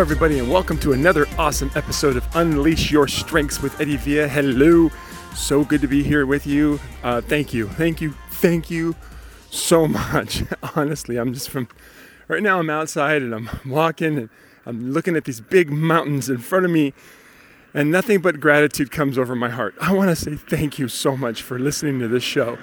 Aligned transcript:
everybody, 0.00 0.38
and 0.38 0.50
welcome 0.50 0.78
to 0.78 0.94
another 0.94 1.26
awesome 1.36 1.70
episode 1.74 2.16
of 2.16 2.26
Unleash 2.34 2.90
Your 2.90 3.06
Strengths 3.06 3.60
with 3.60 3.78
Eddie 3.82 3.98
Villa. 3.98 4.26
Hello, 4.26 4.90
so 5.34 5.62
good 5.62 5.82
to 5.82 5.86
be 5.88 6.02
here 6.02 6.24
with 6.24 6.46
you. 6.46 6.80
Uh, 7.02 7.20
thank 7.20 7.52
you, 7.52 7.68
thank 7.68 8.00
you, 8.00 8.14
thank 8.30 8.70
you 8.70 8.96
so 9.50 9.86
much. 9.86 10.42
Honestly, 10.74 11.18
I'm 11.18 11.34
just 11.34 11.50
from 11.50 11.68
right 12.28 12.42
now. 12.42 12.58
I'm 12.58 12.70
outside 12.70 13.20
and 13.20 13.34
I'm 13.34 13.50
walking 13.66 14.16
and 14.16 14.30
I'm 14.64 14.90
looking 14.90 15.16
at 15.16 15.26
these 15.26 15.42
big 15.42 15.70
mountains 15.70 16.30
in 16.30 16.38
front 16.38 16.64
of 16.64 16.70
me, 16.70 16.94
and 17.74 17.90
nothing 17.90 18.22
but 18.22 18.40
gratitude 18.40 18.90
comes 18.90 19.18
over 19.18 19.36
my 19.36 19.50
heart. 19.50 19.74
I 19.82 19.92
want 19.92 20.08
to 20.08 20.16
say 20.16 20.34
thank 20.34 20.78
you 20.78 20.88
so 20.88 21.14
much 21.14 21.42
for 21.42 21.58
listening 21.58 21.98
to 21.98 22.08
this 22.08 22.24
show. 22.24 22.56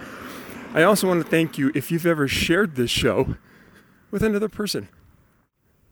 I 0.73 0.81
also 0.81 1.07
want 1.07 1.23
to 1.23 1.29
thank 1.29 1.59
you 1.59 1.71
if 1.75 1.91
you've 1.91 2.07
ever 2.07 2.27
shared 2.27 2.77
this 2.77 2.89
show 2.89 3.35
with 4.09 4.23
another 4.23 4.49
person. 4.49 4.89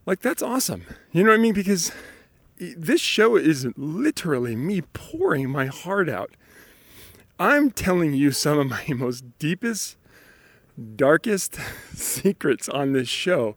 Like, 0.05 0.19
that's 0.19 0.41
awesome. 0.41 0.85
You 1.11 1.23
know 1.23 1.31
what 1.31 1.39
I 1.39 1.41
mean? 1.41 1.53
Because 1.53 1.91
this 2.57 3.01
show 3.01 3.35
is 3.35 3.67
literally 3.75 4.55
me 4.55 4.81
pouring 4.81 5.49
my 5.49 5.65
heart 5.65 6.09
out. 6.09 6.31
I'm 7.39 7.71
telling 7.71 8.13
you 8.13 8.31
some 8.31 8.59
of 8.59 8.67
my 8.67 8.85
most 8.95 9.23
deepest, 9.39 9.97
darkest 10.95 11.55
secrets 11.93 12.69
on 12.69 12.93
this 12.93 13.09
show 13.09 13.55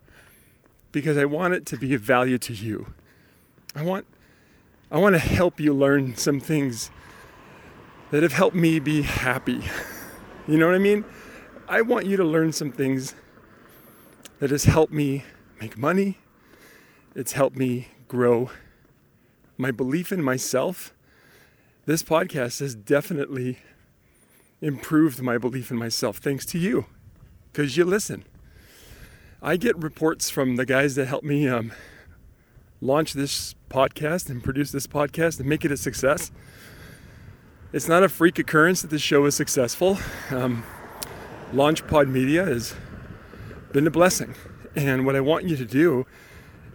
because 0.90 1.16
I 1.16 1.26
want 1.26 1.54
it 1.54 1.66
to 1.66 1.76
be 1.76 1.94
of 1.94 2.00
value 2.00 2.38
to 2.38 2.52
you. 2.52 2.92
I 3.74 3.82
want 3.82 4.06
I 4.90 4.98
want 4.98 5.14
to 5.14 5.18
help 5.18 5.60
you 5.60 5.74
learn 5.74 6.16
some 6.16 6.40
things 6.40 6.90
that 8.10 8.22
have 8.22 8.32
helped 8.32 8.56
me 8.56 8.78
be 8.80 9.02
happy. 9.02 9.62
You 10.48 10.56
know 10.56 10.64
what 10.64 10.74
I 10.74 10.78
mean? 10.78 11.04
I 11.68 11.82
want 11.82 12.06
you 12.06 12.16
to 12.16 12.24
learn 12.24 12.52
some 12.54 12.72
things 12.72 13.14
that 14.38 14.48
has 14.48 14.64
helped 14.64 14.94
me 14.94 15.24
make 15.60 15.76
money, 15.76 16.16
it's 17.14 17.32
helped 17.32 17.56
me 17.56 17.88
grow 18.06 18.50
my 19.56 19.70
belief 19.70 20.12
in 20.12 20.22
myself. 20.22 20.94
This 21.86 22.02
podcast 22.02 22.60
has 22.60 22.74
definitely 22.74 23.58
improved 24.60 25.22
my 25.22 25.38
belief 25.38 25.70
in 25.70 25.76
myself 25.76 26.18
thanks 26.18 26.44
to 26.46 26.58
you 26.58 26.86
because 27.52 27.76
you 27.76 27.84
listen. 27.84 28.24
I 29.40 29.56
get 29.56 29.76
reports 29.76 30.30
from 30.30 30.56
the 30.56 30.66
guys 30.66 30.96
that 30.96 31.06
help 31.06 31.22
me 31.24 31.48
um, 31.48 31.72
launch 32.80 33.12
this 33.12 33.54
podcast 33.70 34.28
and 34.28 34.42
produce 34.42 34.72
this 34.72 34.86
podcast 34.86 35.38
and 35.38 35.48
make 35.48 35.64
it 35.64 35.72
a 35.72 35.76
success. 35.76 36.30
It's 37.72 37.88
not 37.88 38.02
a 38.02 38.08
freak 38.08 38.38
occurrence 38.38 38.82
that 38.82 38.90
this 38.90 39.02
show 39.02 39.24
is 39.26 39.34
successful. 39.34 39.98
Um, 40.30 40.64
LaunchPod 41.52 42.08
Media 42.08 42.44
has 42.44 42.74
been 43.72 43.86
a 43.86 43.90
blessing. 43.90 44.34
And 44.74 45.06
what 45.06 45.16
I 45.16 45.20
want 45.20 45.44
you 45.44 45.56
to 45.56 45.64
do 45.64 46.06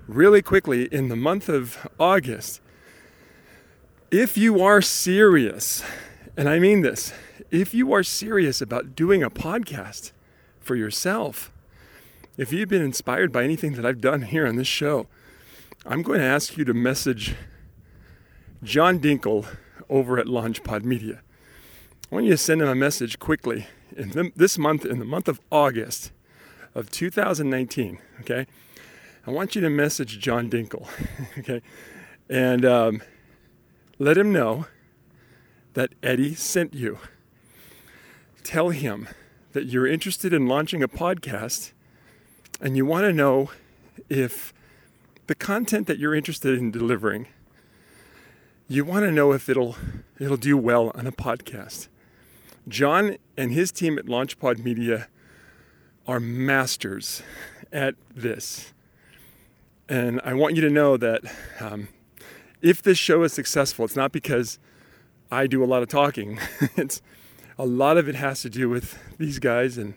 really 0.08 0.42
quickly 0.42 0.86
in 0.86 1.10
the 1.10 1.16
month 1.16 1.50
of 1.50 1.88
August. 2.00 2.62
If 4.12 4.38
you 4.38 4.62
are 4.62 4.82
serious, 4.82 5.84
and 6.38 6.48
I 6.48 6.60
mean 6.60 6.82
this, 6.82 7.14
if 7.52 7.74
you 7.74 7.94
are 7.94 8.04
serious 8.04 8.62
about 8.62 8.96
doing 8.96 9.24
a 9.24 9.30
podcast 9.30 10.12
for 10.60 10.76
yourself, 10.76 11.52
if 12.38 12.52
you've 12.52 12.70
been 12.70 12.82
inspired 12.82 13.32
by 13.32 13.44
anything 13.44 13.74
that 13.74 13.86
I've 13.86 14.02
done 14.02 14.24
here 14.24 14.48
on 14.48 14.56
this 14.56 14.68
show, 14.68 15.08
I'm 15.86 16.02
going 16.02 16.20
to 16.20 16.26
ask 16.26 16.58
you 16.58 16.66
to 16.66 16.74
message 16.74 17.36
John 18.64 19.00
Dinkle 19.00 19.46
over 19.90 20.18
at 20.18 20.28
LaunchPod 20.28 20.84
Media. 20.84 21.22
I 22.12 22.16
want 22.16 22.26
you 22.26 22.32
to 22.32 22.38
send 22.38 22.62
him 22.62 22.68
a 22.68 22.76
message 22.76 23.20
quickly 23.20 23.68
in 23.96 24.12
the, 24.12 24.32
this 24.36 24.58
month, 24.58 24.86
in 24.86 25.00
the 25.00 25.06
month 25.06 25.28
of 25.28 25.40
August 25.52 26.12
of 26.76 26.90
2019, 26.90 28.00
okay? 28.22 28.48
I 29.26 29.32
want 29.32 29.56
you 29.56 29.62
to 29.62 29.70
message 29.70 30.20
John 30.20 30.50
Dinkle, 30.50 30.88
okay, 31.40 31.62
and 32.30 32.66
um, 32.66 33.02
let 34.00 34.18
him 34.18 34.34
know 34.34 34.66
that 35.74 35.94
Eddie 36.04 36.36
sent 36.36 36.74
you. 36.74 37.00
Tell 38.44 38.70
him 38.70 39.08
that 39.54 39.66
you're 39.66 39.88
interested 39.88 40.34
in 40.34 40.48
launching 40.48 40.84
a 40.84 40.88
podcast 40.88 41.72
and 42.60 42.76
you 42.76 42.86
want 42.86 43.06
to 43.06 43.14
know 43.14 43.52
if 44.10 44.54
the 45.28 45.36
content 45.36 45.88
that 45.88 45.98
you're 45.98 46.14
interested 46.14 46.58
in 46.58 46.72
delivering 46.72 47.28
you 48.68 48.86
want 48.86 49.06
to 49.06 49.12
know 49.12 49.34
if 49.34 49.50
it'll 49.50 49.76
it'll 50.20 50.38
do 50.38 50.58
well 50.58 50.92
on 50.96 51.06
a 51.06 51.12
podcast. 51.12 51.90
John 52.68 53.18
and 53.38 53.52
his 53.52 53.72
team 53.72 54.00
at 54.00 54.06
LaunchPod 54.06 54.64
Media 54.64 55.10
are 56.08 56.20
masters 56.20 57.22
at 57.72 57.96
this. 58.16 58.74
And 59.94 60.20
I 60.26 60.34
want 60.34 60.56
you 60.56 60.62
to 60.64 60.72
know 60.72 60.98
that 60.98 61.22
um, 61.60 61.88
if 62.64 62.82
this 62.82 62.98
show 62.98 63.22
is 63.22 63.32
successful, 63.32 63.86
it's 63.86 63.96
not 63.96 64.12
because 64.12 64.58
I 65.30 65.46
do 65.46 65.64
a 65.64 65.68
lot 65.68 65.84
of 65.84 65.88
talking. 65.88 66.40
it's 66.76 67.04
a 67.60 67.66
lot 67.68 67.98
of 67.98 68.10
it 68.10 68.16
has 68.16 68.42
to 68.42 68.50
do 68.50 68.70
with 68.70 68.98
these 69.20 69.38
guys, 69.38 69.78
and 69.78 69.94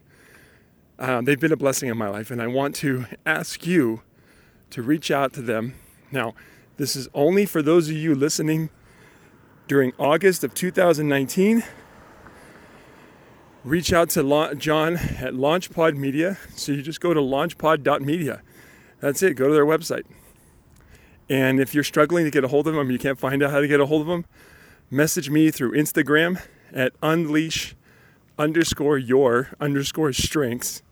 um, 0.99 1.25
they've 1.25 1.41
been 1.41 1.51
a 1.51 1.57
blessing 1.57 1.89
in 1.89 1.97
my 1.97 2.11
life. 2.11 2.31
And 2.31 2.43
I 2.43 2.47
want 2.47 2.75
to 2.75 3.07
ask 3.25 3.67
you 3.67 4.03
to 4.69 4.83
reach 4.83 5.11
out 5.11 5.33
to 5.33 5.41
them. 5.41 5.73
Now, 6.13 6.35
this 6.77 6.95
is 6.95 7.09
only 7.15 7.47
for 7.47 7.63
those 7.63 7.89
of 7.89 7.97
you 7.97 8.15
listening 8.15 8.69
during 9.67 9.95
August 9.99 10.45
of 10.45 10.53
2019. 10.53 11.65
Reach 13.65 13.95
out 13.95 14.11
to 14.11 14.55
John 14.59 14.97
at 14.97 15.33
LaunchPod 15.33 15.97
Media. 15.97 16.37
So 16.55 16.73
you 16.73 16.83
just 16.83 17.01
go 17.01 17.15
to 17.15 17.21
launchpod.media 17.21 18.43
that's 19.01 19.23
it. 19.23 19.35
Go 19.35 19.49
to 19.49 19.55
their 19.55 19.67
website. 19.67 20.05
And 21.29 21.59
if 21.61 21.75
you're 21.75 21.85
struggling 21.85 22.25
to 22.25 22.31
get 22.31 22.45
a 22.45 22.49
hold 22.49 22.67
of 22.69 22.75
them, 22.75 22.91
you 22.91 22.99
can't 22.99 23.19
find 23.19 23.43
out 23.43 23.51
how 23.51 23.61
to 23.61 23.69
get 23.69 23.81
a 23.81 23.87
hold 23.87 24.03
of 24.03 24.07
them, 24.07 24.25
message 24.91 25.29
me 25.29 25.51
through 25.51 25.73
Instagram 25.73 26.41
at 26.73 26.93
unleash 27.03 27.75
underscore 28.39 28.99
your 28.99 29.51
underscore 29.61 30.13
strengths 30.13 30.83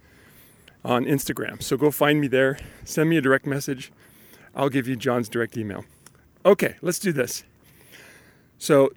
on 0.84 1.04
Instagram. 1.04 1.62
So 1.62 1.76
go 1.76 1.90
find 1.90 2.20
me 2.20 2.26
there, 2.26 2.58
send 2.84 3.08
me 3.08 3.16
a 3.16 3.20
direct 3.20 3.46
message. 3.46 3.92
I'll 4.54 4.68
give 4.68 4.86
you 4.86 4.96
John's 4.96 5.28
direct 5.28 5.56
email. 5.56 5.84
Okay, 6.44 6.76
let's 6.82 6.98
do 6.98 7.12
this. 7.12 7.44
So 8.58 8.90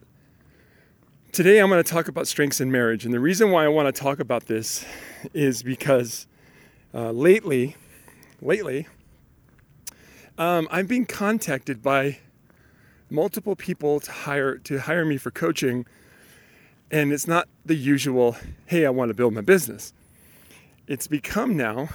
today 1.31 1.59
I'm 1.59 1.69
going 1.69 1.83
to 1.83 1.89
talk 1.89 2.07
about 2.07 2.27
strengths 2.27 2.59
in 2.59 2.71
marriage. 2.71 3.05
And 3.05 3.13
the 3.13 3.19
reason 3.19 3.51
why 3.51 3.65
I 3.65 3.67
want 3.67 3.93
to 3.93 4.01
talk 4.01 4.19
about 4.19 4.47
this 4.47 4.85
is 5.33 5.63
because 5.63 6.27
uh, 6.93 7.11
lately, 7.11 7.75
lately, 8.41 8.87
um, 10.37 10.67
I'm 10.71 10.85
being 10.85 11.05
contacted 11.05 11.81
by 11.81 12.19
multiple 13.09 13.55
people 13.55 13.99
to 14.01 14.11
hire 14.11 14.57
to 14.57 14.79
hire 14.79 15.05
me 15.05 15.17
for 15.17 15.31
coaching, 15.31 15.85
and 16.91 17.11
it's 17.11 17.27
not 17.27 17.47
the 17.65 17.75
usual, 17.75 18.37
"Hey, 18.65 18.85
I 18.85 18.89
want 18.89 19.09
to 19.09 19.13
build 19.13 19.33
my 19.33 19.41
business." 19.41 19.93
It's 20.87 21.07
become 21.07 21.57
now, 21.57 21.89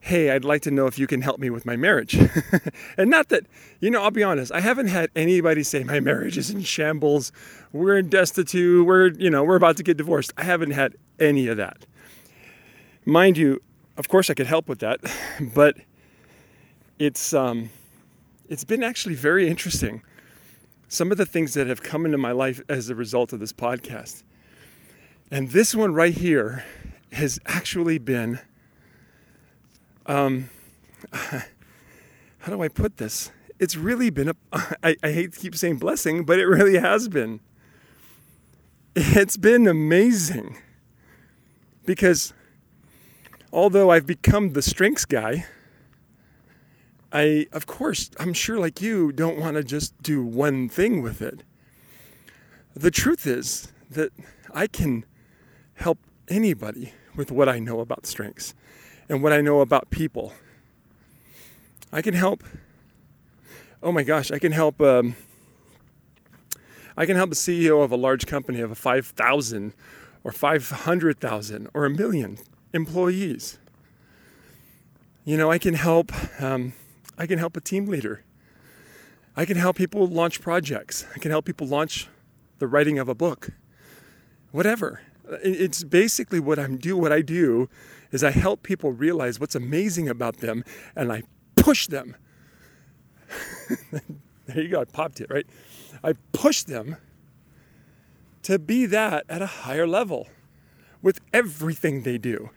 "Hey, 0.00 0.30
I'd 0.30 0.44
like 0.44 0.62
to 0.62 0.70
know 0.70 0.86
if 0.86 0.98
you 0.98 1.06
can 1.06 1.22
help 1.22 1.38
me 1.38 1.50
with 1.50 1.64
my 1.64 1.76
marriage," 1.76 2.18
and 2.96 3.10
not 3.10 3.28
that 3.28 3.46
you 3.80 3.90
know. 3.90 4.02
I'll 4.02 4.10
be 4.10 4.22
honest, 4.22 4.52
I 4.52 4.60
haven't 4.60 4.88
had 4.88 5.10
anybody 5.14 5.62
say 5.62 5.84
my 5.84 6.00
marriage 6.00 6.36
is 6.36 6.50
in 6.50 6.62
shambles, 6.62 7.32
we're 7.72 8.02
destitute, 8.02 8.86
we're 8.86 9.08
you 9.12 9.30
know 9.30 9.44
we're 9.44 9.56
about 9.56 9.76
to 9.76 9.82
get 9.82 9.96
divorced. 9.96 10.32
I 10.36 10.44
haven't 10.44 10.72
had 10.72 10.96
any 11.20 11.46
of 11.46 11.56
that. 11.58 11.86
Mind 13.04 13.38
you, 13.38 13.62
of 13.96 14.08
course, 14.08 14.28
I 14.28 14.34
could 14.34 14.46
help 14.46 14.68
with 14.68 14.80
that, 14.80 15.00
but 15.54 15.76
it's 16.98 17.32
um, 17.32 17.70
it's 18.48 18.64
been 18.64 18.82
actually 18.82 19.14
very 19.14 19.48
interesting. 19.48 20.02
Some 20.88 21.12
of 21.12 21.18
the 21.18 21.26
things 21.26 21.54
that 21.54 21.66
have 21.66 21.82
come 21.82 22.06
into 22.06 22.18
my 22.18 22.32
life 22.32 22.62
as 22.68 22.88
a 22.88 22.94
result 22.94 23.32
of 23.32 23.40
this 23.40 23.52
podcast, 23.52 24.22
and 25.30 25.50
this 25.50 25.74
one 25.74 25.94
right 25.94 26.14
here 26.14 26.64
has 27.12 27.38
actually 27.46 27.98
been. 27.98 28.40
Um, 30.06 30.50
how 31.12 31.42
do 32.46 32.62
I 32.62 32.68
put 32.68 32.96
this? 32.96 33.30
It's 33.58 33.76
really 33.76 34.10
been 34.10 34.28
a. 34.28 34.34
I, 34.82 34.96
I 35.02 35.12
hate 35.12 35.32
to 35.34 35.38
keep 35.38 35.54
saying 35.54 35.76
blessing, 35.76 36.24
but 36.24 36.38
it 36.38 36.46
really 36.46 36.78
has 36.78 37.08
been. 37.08 37.40
It's 38.96 39.36
been 39.36 39.68
amazing 39.68 40.56
because 41.86 42.32
although 43.52 43.90
I've 43.90 44.06
become 44.06 44.54
the 44.54 44.62
strengths 44.62 45.04
guy, 45.04 45.46
I, 47.12 47.46
of 47.52 47.66
course, 47.66 48.10
I'm 48.18 48.34
sure 48.34 48.58
like 48.58 48.82
you, 48.82 49.12
don't 49.12 49.38
want 49.38 49.56
to 49.56 49.64
just 49.64 50.00
do 50.02 50.22
one 50.22 50.68
thing 50.68 51.00
with 51.02 51.22
it. 51.22 51.42
The 52.74 52.90
truth 52.90 53.26
is 53.26 53.72
that 53.90 54.12
I 54.52 54.66
can 54.66 55.04
help 55.74 55.98
anybody 56.28 56.92
with 57.16 57.30
what 57.30 57.48
I 57.48 57.58
know 57.58 57.80
about 57.80 58.06
strengths 58.06 58.54
and 59.08 59.22
what 59.22 59.32
I 59.32 59.40
know 59.40 59.60
about 59.60 59.90
people. 59.90 60.32
I 61.90 62.02
can 62.02 62.14
help, 62.14 62.44
oh 63.82 63.90
my 63.90 64.02
gosh, 64.02 64.30
I 64.30 64.38
can 64.38 64.52
help. 64.52 64.80
Um, 64.80 65.16
I 66.96 67.06
can 67.06 67.16
help 67.16 67.30
the 67.30 67.36
CEO 67.36 67.84
of 67.84 67.92
a 67.92 67.96
large 67.96 68.26
company 68.26 68.60
of 68.60 68.72
a 68.72 68.74
5,000 68.74 69.72
or 70.24 70.32
500,000 70.32 71.68
or 71.72 71.84
a 71.84 71.90
million 71.90 72.38
employees. 72.74 73.58
You 75.24 75.36
know, 75.36 75.48
I 75.50 75.58
can 75.58 75.74
help 75.74 76.10
um, 76.42 76.72
I 77.18 77.26
can 77.26 77.38
help 77.38 77.56
a 77.56 77.60
team 77.60 77.86
leader. 77.86 78.22
I 79.36 79.44
can 79.44 79.56
help 79.56 79.76
people 79.76 80.06
launch 80.06 80.40
projects. 80.40 81.04
I 81.14 81.18
can 81.18 81.30
help 81.30 81.44
people 81.44 81.66
launch 81.66 82.08
the 82.58 82.66
writing 82.66 82.98
of 82.98 83.08
a 83.08 83.14
book. 83.14 83.50
Whatever. 84.52 85.02
It's 85.42 85.84
basically 85.84 86.40
what 86.40 86.58
I'm 86.58 86.76
do. 86.76 86.96
What 86.96 87.12
I 87.12 87.20
do 87.20 87.68
is 88.12 88.24
I 88.24 88.30
help 88.30 88.62
people 88.62 88.92
realize 88.92 89.38
what's 89.38 89.54
amazing 89.54 90.08
about 90.08 90.38
them, 90.38 90.64
and 90.96 91.12
I 91.12 91.22
push 91.56 91.88
them. 91.88 92.16
there 94.46 94.62
you 94.62 94.68
go. 94.68 94.80
I 94.80 94.84
popped 94.84 95.20
it 95.20 95.28
right. 95.28 95.46
I 96.02 96.14
push 96.32 96.62
them 96.62 96.96
to 98.42 98.58
be 98.58 98.86
that 98.86 99.24
at 99.28 99.42
a 99.42 99.46
higher 99.46 99.86
level 99.86 100.28
with 101.02 101.20
everything 101.32 102.02
they 102.02 102.16
do. 102.16 102.50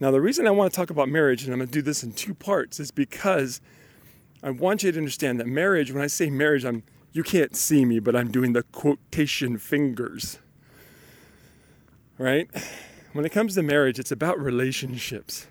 Now, 0.00 0.10
the 0.10 0.20
reason 0.20 0.48
I 0.48 0.50
want 0.50 0.72
to 0.72 0.76
talk 0.76 0.90
about 0.90 1.08
marriage, 1.08 1.44
and 1.44 1.52
I'm 1.52 1.60
going 1.60 1.68
to 1.68 1.72
do 1.72 1.82
this 1.82 2.02
in 2.02 2.12
two 2.12 2.34
parts, 2.34 2.80
is 2.80 2.90
because 2.90 3.60
I 4.42 4.50
want 4.50 4.82
you 4.82 4.90
to 4.90 4.98
understand 4.98 5.38
that 5.40 5.46
marriage, 5.46 5.92
when 5.92 6.02
I 6.02 6.08
say 6.08 6.28
marriage, 6.30 6.64
I'm 6.64 6.82
you 7.12 7.22
can't 7.22 7.54
see 7.54 7.84
me, 7.84 7.98
but 7.98 8.16
I'm 8.16 8.30
doing 8.30 8.54
the 8.54 8.62
quotation 8.62 9.58
fingers. 9.58 10.38
Right? 12.18 12.48
When 13.12 13.24
it 13.26 13.32
comes 13.32 13.54
to 13.54 13.62
marriage, 13.62 13.98
it's 13.98 14.10
about 14.10 14.38
relationships. 14.40 15.46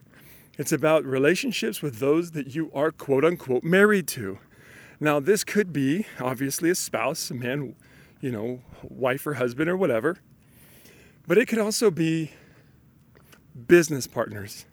It's 0.57 0.71
about 0.71 1.05
relationships 1.05 1.81
with 1.81 1.99
those 1.99 2.31
that 2.31 2.55
you 2.55 2.71
are 2.73 2.91
quote 2.91 3.23
unquote 3.23 3.63
married 3.63 4.07
to. 4.09 4.39
Now, 4.99 5.19
this 5.19 5.43
could 5.43 5.71
be 5.71 6.05
obviously 6.19 6.69
a 6.69 6.75
spouse, 6.75 7.29
a 7.31 7.35
man, 7.35 7.75
you 8.19 8.31
know, 8.31 8.61
wife 8.83 9.25
or 9.25 9.35
husband 9.35 9.69
or 9.69 9.77
whatever, 9.77 10.17
but 11.27 11.37
it 11.37 11.47
could 11.47 11.59
also 11.59 11.91
be 11.91 12.31
business 13.67 14.07
partners. 14.07 14.65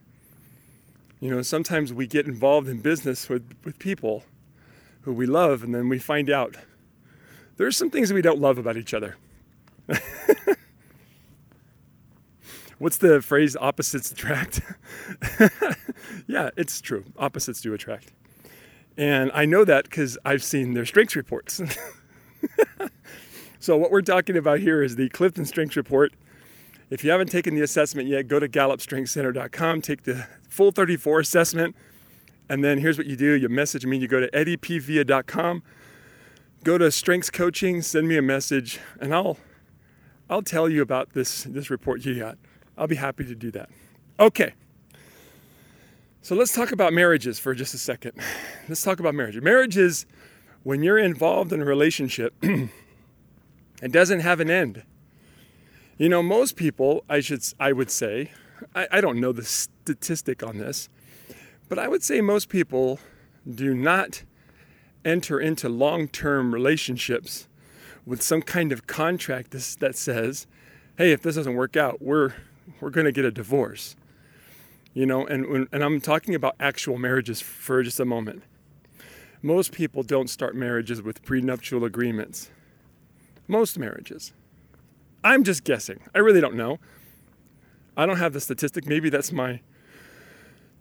You 1.21 1.31
know, 1.31 1.43
sometimes 1.43 1.93
we 1.93 2.07
get 2.07 2.27
involved 2.27 2.69
in 2.69 2.81
business 2.81 3.29
with, 3.29 3.55
with 3.65 3.79
people 3.79 4.25
who 5.03 5.13
we 5.13 5.27
love, 5.27 5.63
and 5.65 5.75
then 5.75 5.89
we 5.89 5.99
find 5.99 6.31
out 6.31 6.57
there's 7.57 7.77
some 7.77 7.91
things 7.91 8.13
we 8.13 8.23
don't 8.23 8.41
love 8.41 8.57
about 8.57 8.77
each 8.77 8.95
other. 8.95 9.17
What's 12.79 12.99
the 12.99 13.21
phrase 13.21 13.57
opposites 13.57 14.13
attract? 14.13 14.61
yeah, 16.29 16.51
it's 16.57 16.81
true. 16.81 17.05
Opposites 17.17 17.61
do 17.61 17.75
attract. 17.75 18.13
And 18.97 19.33
I 19.35 19.45
know 19.45 19.65
that 19.65 19.85
because 19.85 20.17
I've 20.25 20.45
seen 20.45 20.75
their 20.75 20.87
strengths 20.87 21.17
reports. 21.17 21.61
so, 23.59 23.77
what 23.77 23.91
we're 23.91 24.03
talking 24.03 24.37
about 24.37 24.61
here 24.61 24.83
is 24.83 24.95
the 24.95 25.09
Clifton 25.09 25.45
Strengths 25.45 25.77
Report. 25.77 26.13
If 26.91 27.05
you 27.05 27.11
haven't 27.11 27.29
taken 27.29 27.55
the 27.55 27.63
assessment 27.63 28.09
yet, 28.09 28.29
go 28.29 28.39
to 28.39 28.49
gallupstrengthcenter.com, 28.49 29.83
take 29.83 30.05
the 30.05 30.27
full 30.49 30.71
34 30.71 31.21
assessment, 31.21 31.77
and 32.49 32.65
then 32.65 32.79
here's 32.79 32.97
what 32.97 33.07
you 33.07 33.17
do 33.17 33.33
you 33.33 33.49
message 33.49 33.85
me, 33.85 33.99
you 33.99 34.09
go 34.09 34.21
to 34.21 34.31
eddiepvia.com 34.31 35.63
go 36.65 36.79
to 36.79 36.91
Strengths 36.91 37.31
Coaching, 37.31 37.83
send 37.83 38.09
me 38.09 38.17
a 38.17 38.23
message, 38.23 38.79
and 39.01 39.15
I'll 39.15 39.39
I'll 40.31 40.43
tell 40.43 40.69
you 40.69 40.83
about 40.83 41.13
this 41.15 41.45
this 41.45 41.71
report 41.71 42.05
you 42.05 42.19
got. 42.19 42.39
I'll 42.77 42.87
be 42.87 42.97
happy 42.97 43.25
to 43.25 43.35
do 43.35 43.51
that. 43.53 43.71
Okay. 44.21 44.53
So 46.21 46.35
let's 46.35 46.53
talk 46.53 46.73
about 46.73 46.93
marriages 46.93 47.39
for 47.39 47.55
just 47.55 47.75
a 47.75 47.79
second. 47.79 48.13
Let's 48.69 48.83
talk 48.83 49.01
about 49.01 49.15
marriage. 49.15 49.41
Marriage 49.41 49.77
is 49.79 50.05
when 50.63 50.83
you're 50.83 50.99
involved 50.99 51.53
in 51.53 51.63
a 51.63 51.65
relationship, 51.65 52.35
it 52.43 53.93
doesn't 53.93 54.21
have 54.21 54.41
an 54.41 54.51
end. 54.51 54.83
You 55.99 56.09
know, 56.09 56.23
most 56.23 56.55
people, 56.55 57.05
I 57.09 57.19
should 57.19 57.43
I 57.59 57.73
would 57.73 57.91
say, 57.91 58.31
I, 58.73 58.87
I 58.93 59.01
don't 59.01 59.21
know 59.21 59.33
the 59.33 59.43
statistic 59.43 60.45
on 60.45 60.59
this, 60.59 60.89
but 61.69 61.77
I 61.77 61.89
would 61.89 62.05
say 62.05 62.21
most 62.21 62.49
people 62.49 63.01
do 63.53 63.75
not 63.75 64.23
enter 65.05 65.41
into 65.41 65.69
long 65.69 66.07
term 66.07 66.55
relationships 66.55 67.49
with 68.07 68.23
some 68.23 68.43
kind 68.43 68.71
of 68.71 68.87
contract 68.87 69.51
that 69.51 69.97
says, 69.97 70.47
hey, 70.97 71.11
if 71.11 71.23
this 71.23 71.35
doesn't 71.35 71.57
work 71.57 71.77
out, 71.77 72.01
we're, 72.01 72.33
we're 72.81 72.91
going 72.91 73.07
to 73.07 73.13
get 73.13 73.25
a 73.25 73.33
divorce. 73.33 73.97
You 74.95 75.05
know, 75.05 75.27
and, 75.27 75.67
and 75.73 75.83
I'm 75.83 76.01
talking 76.01 76.35
about 76.35 76.55
actual 76.61 76.97
marriages 76.97 77.41
for 77.41 77.83
just 77.83 77.99
a 77.99 78.05
moment. 78.05 78.45
Most 79.43 79.73
people 79.73 80.05
don't 80.05 80.31
start 80.31 80.55
marriages 80.55 81.03
with 81.03 81.25
prenuptial 81.25 81.85
agreements. 81.85 82.51
Most 83.49 83.79
marriages. 83.79 84.33
I'm 85.25 85.45
just 85.45 85.65
guessing. 85.65 86.01
I 86.15 86.19
really 86.19 86.41
don't 86.41 86.55
know. 86.55 86.79
I 87.97 88.07
don't 88.07 88.19
have 88.19 88.33
the 88.33 88.41
statistic. 88.41 88.87
Maybe 88.87 89.11
that's 89.11 89.33
my 89.33 89.61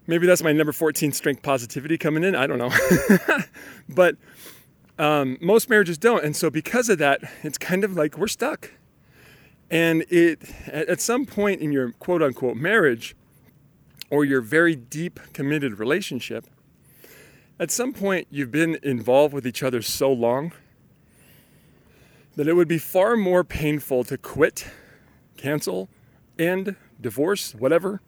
maybe 0.06 0.26
that's 0.26 0.42
my 0.42 0.52
number 0.52 0.72
14 0.72 1.12
strength 1.12 1.42
positivity 1.42 1.98
coming 1.98 2.24
in. 2.24 2.34
I 2.34 2.46
don't 2.46 2.58
know. 2.58 2.72
but 3.88 4.16
um, 4.98 5.38
most 5.40 5.68
marriages 5.68 5.98
don't. 5.98 6.24
And 6.24 6.34
so, 6.34 6.50
because 6.50 6.88
of 6.88 6.98
that, 6.98 7.20
it's 7.42 7.58
kind 7.58 7.84
of 7.84 7.96
like 7.96 8.18
we're 8.18 8.28
stuck. 8.28 8.72
And 9.70 10.04
it, 10.08 10.42
at 10.66 11.00
some 11.00 11.26
point 11.26 11.60
in 11.60 11.72
your 11.72 11.92
quote 11.92 12.22
unquote 12.22 12.56
marriage 12.56 13.14
or 14.10 14.24
your 14.24 14.40
very 14.40 14.74
deep 14.74 15.20
committed 15.32 15.78
relationship, 15.78 16.46
at 17.60 17.70
some 17.70 17.92
point 17.92 18.26
you've 18.30 18.50
been 18.50 18.78
involved 18.82 19.34
with 19.34 19.46
each 19.46 19.62
other 19.62 19.82
so 19.82 20.10
long 20.10 20.52
that 22.38 22.46
it 22.46 22.52
would 22.52 22.68
be 22.68 22.78
far 22.78 23.16
more 23.16 23.42
painful 23.42 24.04
to 24.04 24.16
quit, 24.16 24.64
cancel, 25.36 25.88
end, 26.38 26.76
divorce, 27.00 27.52
whatever, 27.52 28.00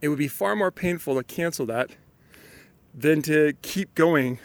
it 0.00 0.08
would 0.08 0.18
be 0.18 0.26
far 0.26 0.56
more 0.56 0.70
painful 0.70 1.14
to 1.14 1.22
cancel 1.22 1.66
that 1.66 1.90
than 2.94 3.20
to 3.20 3.52
keep 3.60 3.94
going, 3.94 4.38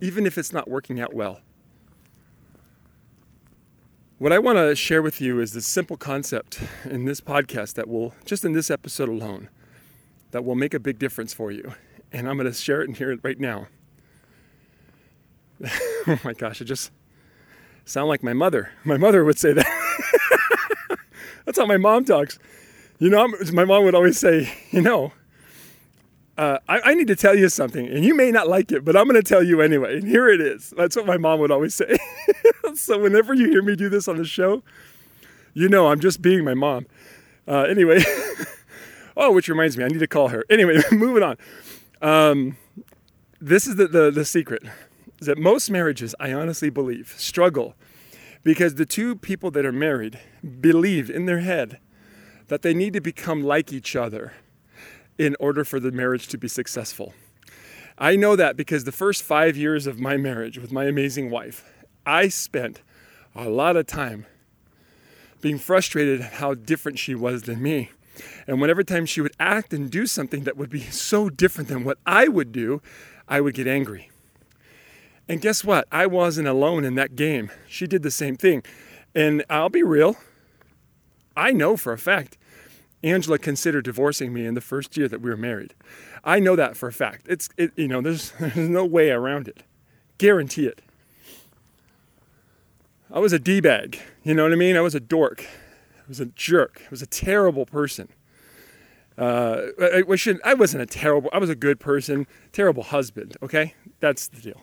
even 0.00 0.26
if 0.26 0.36
it's 0.36 0.52
not 0.52 0.68
working 0.68 1.00
out 1.00 1.14
well. 1.14 1.40
What 4.18 4.32
I 4.32 4.40
want 4.40 4.58
to 4.58 4.74
share 4.74 5.00
with 5.00 5.20
you 5.20 5.38
is 5.38 5.52
this 5.52 5.64
simple 5.64 5.96
concept 5.96 6.58
in 6.84 7.04
this 7.04 7.20
podcast 7.20 7.74
that 7.74 7.88
will, 7.88 8.12
just 8.24 8.44
in 8.44 8.54
this 8.54 8.72
episode 8.72 9.08
alone, 9.08 9.50
that 10.32 10.44
will 10.44 10.56
make 10.56 10.74
a 10.74 10.80
big 10.80 10.98
difference 10.98 11.32
for 11.32 11.52
you. 11.52 11.74
And 12.10 12.28
I'm 12.28 12.38
going 12.38 12.50
to 12.50 12.58
share 12.58 12.82
it 12.82 12.88
and 12.88 12.96
hear 12.96 13.12
it 13.12 13.20
right 13.22 13.38
now. 13.38 13.68
oh 16.08 16.18
my 16.24 16.32
gosh, 16.32 16.60
I 16.60 16.64
just 16.64 16.90
sound 17.84 18.08
like 18.08 18.22
my 18.22 18.32
mother. 18.32 18.70
My 18.84 18.96
mother 18.96 19.24
would 19.24 19.38
say 19.38 19.52
that. 19.52 20.98
That's 21.44 21.58
how 21.58 21.66
my 21.66 21.76
mom 21.76 22.06
talks. 22.06 22.38
You 22.98 23.10
know, 23.10 23.28
my 23.52 23.64
mom 23.66 23.84
would 23.84 23.94
always 23.94 24.18
say, 24.18 24.50
you 24.70 24.80
know, 24.80 25.12
uh, 26.38 26.58
I, 26.68 26.80
I, 26.80 26.94
need 26.94 27.06
to 27.08 27.16
tell 27.16 27.36
you 27.36 27.48
something, 27.48 27.86
and 27.86 28.04
you 28.04 28.14
may 28.14 28.32
not 28.32 28.48
like 28.48 28.72
it, 28.72 28.84
but 28.84 28.96
I'm 28.96 29.04
going 29.04 29.20
to 29.20 29.28
tell 29.28 29.42
you 29.42 29.60
anyway. 29.60 29.98
And 29.98 30.08
here 30.08 30.28
it 30.28 30.40
is. 30.40 30.72
That's 30.76 30.96
what 30.96 31.06
my 31.06 31.16
mom 31.16 31.38
would 31.40 31.50
always 31.52 31.74
say. 31.74 31.96
so 32.74 32.98
whenever 32.98 33.34
you 33.34 33.48
hear 33.50 33.62
me 33.62 33.76
do 33.76 33.88
this 33.88 34.08
on 34.08 34.16
the 34.16 34.24
show, 34.24 34.62
you 35.52 35.68
know 35.68 35.88
I'm 35.88 36.00
just 36.00 36.22
being 36.22 36.42
my 36.44 36.54
mom. 36.54 36.86
Uh, 37.46 37.62
anyway, 37.62 38.02
oh, 39.16 39.32
which 39.32 39.48
reminds 39.48 39.76
me, 39.76 39.84
I 39.84 39.88
need 39.88 40.00
to 40.00 40.08
call 40.08 40.28
her. 40.28 40.44
Anyway, 40.50 40.82
moving 40.90 41.22
on. 41.22 41.36
Um, 42.02 42.56
this 43.40 43.66
is 43.66 43.76
the, 43.76 43.86
the, 43.86 44.10
the 44.10 44.24
secret 44.24 44.64
that 45.20 45.38
most 45.38 45.70
marriages, 45.70 46.14
I 46.18 46.32
honestly 46.32 46.70
believe, 46.70 47.14
struggle 47.16 47.74
because 48.42 48.74
the 48.74 48.86
two 48.86 49.16
people 49.16 49.50
that 49.52 49.64
are 49.64 49.72
married 49.72 50.20
believe 50.60 51.10
in 51.10 51.26
their 51.26 51.40
head 51.40 51.78
that 52.48 52.62
they 52.62 52.74
need 52.74 52.92
to 52.92 53.00
become 53.00 53.42
like 53.42 53.72
each 53.72 53.96
other 53.96 54.34
in 55.18 55.36
order 55.40 55.64
for 55.64 55.80
the 55.80 55.92
marriage 55.92 56.28
to 56.28 56.38
be 56.38 56.48
successful. 56.48 57.14
I 57.96 58.16
know 58.16 58.36
that 58.36 58.56
because 58.56 58.84
the 58.84 58.92
first 58.92 59.22
five 59.22 59.56
years 59.56 59.86
of 59.86 60.00
my 60.00 60.16
marriage 60.16 60.58
with 60.58 60.72
my 60.72 60.84
amazing 60.84 61.30
wife, 61.30 61.72
I 62.04 62.28
spent 62.28 62.82
a 63.34 63.48
lot 63.48 63.76
of 63.76 63.86
time 63.86 64.26
being 65.40 65.58
frustrated 65.58 66.20
at 66.20 66.34
how 66.34 66.54
different 66.54 66.98
she 66.98 67.14
was 67.14 67.42
than 67.42 67.62
me. 67.62 67.90
And 68.46 68.60
whenever 68.60 68.82
time 68.82 69.06
she 69.06 69.20
would 69.20 69.34
act 69.38 69.72
and 69.72 69.90
do 69.90 70.06
something 70.06 70.44
that 70.44 70.56
would 70.56 70.70
be 70.70 70.80
so 70.80 71.28
different 71.28 71.68
than 71.68 71.84
what 71.84 71.98
I 72.06 72.28
would 72.28 72.52
do, 72.52 72.80
I 73.28 73.40
would 73.40 73.54
get 73.54 73.66
angry. 73.66 74.10
And 75.28 75.40
guess 75.40 75.64
what? 75.64 75.88
I 75.90 76.06
wasn't 76.06 76.48
alone 76.48 76.84
in 76.84 76.94
that 76.96 77.16
game. 77.16 77.50
She 77.66 77.86
did 77.86 78.02
the 78.02 78.10
same 78.10 78.36
thing. 78.36 78.62
And 79.14 79.44
I'll 79.48 79.70
be 79.70 79.82
real, 79.82 80.16
I 81.36 81.52
know 81.52 81.76
for 81.76 81.92
a 81.92 81.98
fact 81.98 82.36
Angela 83.04 83.38
considered 83.38 83.84
divorcing 83.84 84.32
me 84.32 84.46
in 84.46 84.54
the 84.54 84.60
first 84.62 84.96
year 84.96 85.08
that 85.08 85.20
we 85.20 85.28
were 85.28 85.36
married. 85.36 85.74
I 86.24 86.40
know 86.40 86.56
that 86.56 86.74
for 86.76 86.88
a 86.88 86.92
fact. 86.92 87.26
It's 87.28 87.50
it, 87.58 87.70
you 87.76 87.86
know 87.86 88.00
there's 88.00 88.32
there's 88.40 88.56
no 88.56 88.84
way 88.84 89.10
around 89.10 89.46
it. 89.46 89.62
Guarantee 90.16 90.66
it. 90.66 90.80
I 93.12 93.18
was 93.18 93.32
a 93.32 93.38
d-bag. 93.38 94.00
You 94.24 94.34
know 94.34 94.44
what 94.44 94.52
I 94.52 94.56
mean? 94.56 94.76
I 94.76 94.80
was 94.80 94.94
a 94.94 95.00
dork. 95.00 95.44
I 95.44 96.08
was 96.08 96.18
a 96.18 96.26
jerk. 96.26 96.80
I 96.84 96.90
was 96.90 97.02
a 97.02 97.06
terrible 97.06 97.66
person. 97.66 98.08
Uh, 99.16 99.66
I, 99.80 100.02
I, 100.10 100.16
should, 100.16 100.40
I 100.44 100.54
wasn't 100.54 100.82
a 100.82 100.86
terrible. 100.86 101.30
I 101.32 101.38
was 101.38 101.50
a 101.50 101.54
good 101.54 101.78
person. 101.78 102.26
Terrible 102.52 102.82
husband. 102.82 103.36
Okay, 103.42 103.74
that's 104.00 104.26
the 104.28 104.40
deal. 104.40 104.62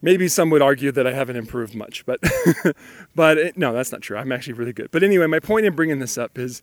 Maybe 0.00 0.28
some 0.28 0.50
would 0.50 0.62
argue 0.62 0.92
that 0.92 1.06
I 1.06 1.12
haven't 1.12 1.36
improved 1.36 1.74
much, 1.74 2.06
but 2.06 2.20
but 3.16 3.38
it, 3.38 3.58
no, 3.58 3.72
that's 3.72 3.90
not 3.90 4.00
true. 4.00 4.16
I'm 4.16 4.30
actually 4.30 4.52
really 4.52 4.72
good. 4.72 4.90
But 4.90 5.02
anyway, 5.02 5.26
my 5.26 5.40
point 5.40 5.66
in 5.66 5.74
bringing 5.74 5.98
this 5.98 6.16
up 6.16 6.38
is 6.38 6.62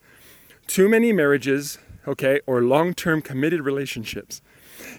too 0.68 0.88
many 0.88 1.12
marriages, 1.12 1.78
okay, 2.08 2.40
or 2.48 2.62
long-term 2.62 3.22
committed 3.22 3.62
relationships 3.62 4.42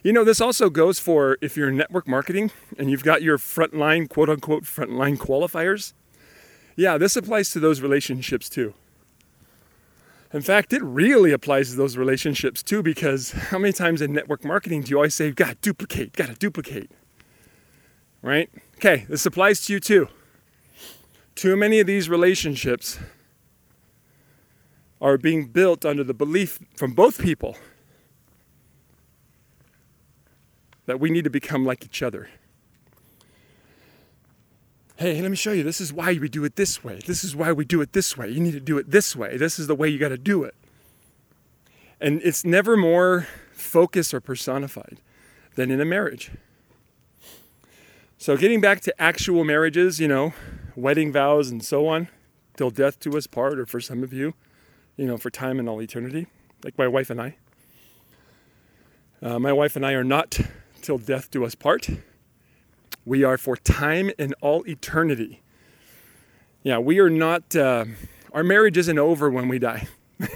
You 0.03 0.13
know, 0.13 0.25
this 0.25 0.41
also 0.41 0.71
goes 0.71 0.99
for 0.99 1.39
if 1.41 1.57
you're 1.57 1.69
in 1.69 1.77
network 1.77 2.07
marketing 2.07 2.51
and 2.79 2.91
you've 2.91 3.05
got 3.05 3.23
your 3.23 3.39
frontline, 3.39 4.09
quote 4.09 4.29
unquote, 4.29 4.65
frontline 4.65 5.17
qualifiers. 5.17 5.95
Yeah, 6.77 6.99
this 6.99 7.17
applies 7.17 7.51
to 7.51 7.61
those 7.61 7.81
relationships 7.81 8.49
too. 8.49 8.75
In 10.33 10.43
fact, 10.43 10.73
it 10.73 10.83
really 10.83 11.33
applies 11.33 11.71
to 11.71 11.77
those 11.77 11.97
relationships 11.97 12.63
too, 12.63 12.83
because 12.83 13.31
how 13.51 13.59
many 13.59 13.73
times 13.73 14.03
in 14.03 14.13
network 14.13 14.45
marketing 14.45 14.83
do 14.83 14.91
you 14.91 14.97
always 14.97 15.15
say, 15.15 15.31
gotta 15.31 15.57
duplicate, 15.63 16.13
gotta 16.13 16.35
duplicate? 16.35 16.91
Right? 18.27 18.51
Okay, 18.79 19.07
this 19.09 19.25
applies 19.25 19.65
to 19.67 19.73
you 19.73 19.79
too. 19.79 20.09
Too 21.37 21.57
many 21.57 21.79
of 21.79 21.87
these 21.87 22.09
relationships 22.09 22.99
are 25.01 25.17
being 25.17 25.47
built 25.47 25.85
under 25.85 26.03
the 26.03 26.13
belief 26.13 26.59
from 26.75 26.93
both 26.93 27.21
people 27.23 27.57
that 30.87 30.99
we 30.99 31.09
need 31.09 31.23
to 31.23 31.31
become 31.31 31.65
like 31.65 31.85
each 31.85 32.03
other. 32.03 32.29
Hey, 34.97 35.23
let 35.23 35.31
me 35.31 35.37
show 35.37 35.53
you. 35.53 35.63
This 35.63 35.81
is 35.81 35.93
why 35.93 36.15
we 36.15 36.29
do 36.29 36.43
it 36.43 36.57
this 36.57 36.83
way. 36.83 36.99
This 37.07 37.23
is 37.23 37.37
why 37.37 37.53
we 37.53 37.65
do 37.65 37.81
it 37.81 37.93
this 37.93 38.17
way. 38.17 38.29
You 38.29 38.41
need 38.41 38.55
to 38.55 38.61
do 38.61 38.77
it 38.77 38.91
this 38.91 39.15
way. 39.15 39.37
This 39.37 39.61
is 39.61 39.69
the 39.69 39.77
way 39.77 39.89
you 39.89 40.01
got 40.01 40.09
to 40.09 40.19
do 40.19 40.43
it. 40.43 40.57
And 42.01 42.21
it's 42.25 42.45
never 42.45 42.77
more 42.77 43.29
focused 43.53 44.13
or 44.13 44.21
personified 44.21 45.01
than 45.55 45.71
in 45.71 45.81
a 45.81 45.85
marriage. 45.85 46.33
So, 48.19 48.35
getting 48.35 48.63
back 48.63 48.81
to 48.81 49.01
actual 49.01 49.45
marriages, 49.45 50.01
you 50.01 50.09
know, 50.09 50.33
wedding 50.75 51.13
vows 51.13 51.51
and 51.51 51.63
so 51.63 51.87
on, 51.87 52.09
till 52.57 52.71
death 52.71 52.99
do 52.99 53.15
us 53.15 53.27
part, 53.27 53.59
or 53.59 53.67
for 53.67 53.79
some 53.79 54.03
of 54.03 54.11
you, 54.11 54.33
you 54.97 55.07
know, 55.07 55.19
for 55.19 55.29
time 55.29 55.59
and 55.59 55.69
all 55.69 55.83
eternity, 55.83 56.27
like 56.65 56.79
my 56.79 56.89
wife 56.89 57.11
and 57.11 57.21
I. 57.21 57.37
Uh, 59.21 59.39
my 59.39 59.53
wife 59.53 59.77
and 59.77 59.85
I 59.85 59.93
are 59.93 60.03
not 60.03 60.41
till 60.81 60.97
death 60.97 61.31
do 61.31 61.45
us 61.45 61.55
part. 61.55 61.91
We 63.05 63.23
are 63.23 63.37
for 63.37 63.55
time 63.55 64.11
and 64.19 64.35
all 64.41 64.67
eternity. 64.67 65.43
Yeah, 66.63 66.79
we 66.79 66.99
are 67.01 67.11
not, 67.11 67.55
uh, 67.55 67.85
our 68.33 68.43
marriage 68.43 68.79
isn't 68.79 68.99
over 68.99 69.29
when 69.29 69.49
we 69.49 69.59
die. 69.59 69.89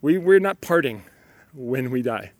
we, 0.00 0.16
we're 0.16 0.40
not 0.40 0.62
parting 0.62 1.02
when 1.52 1.90
we 1.90 2.00
die. 2.00 2.32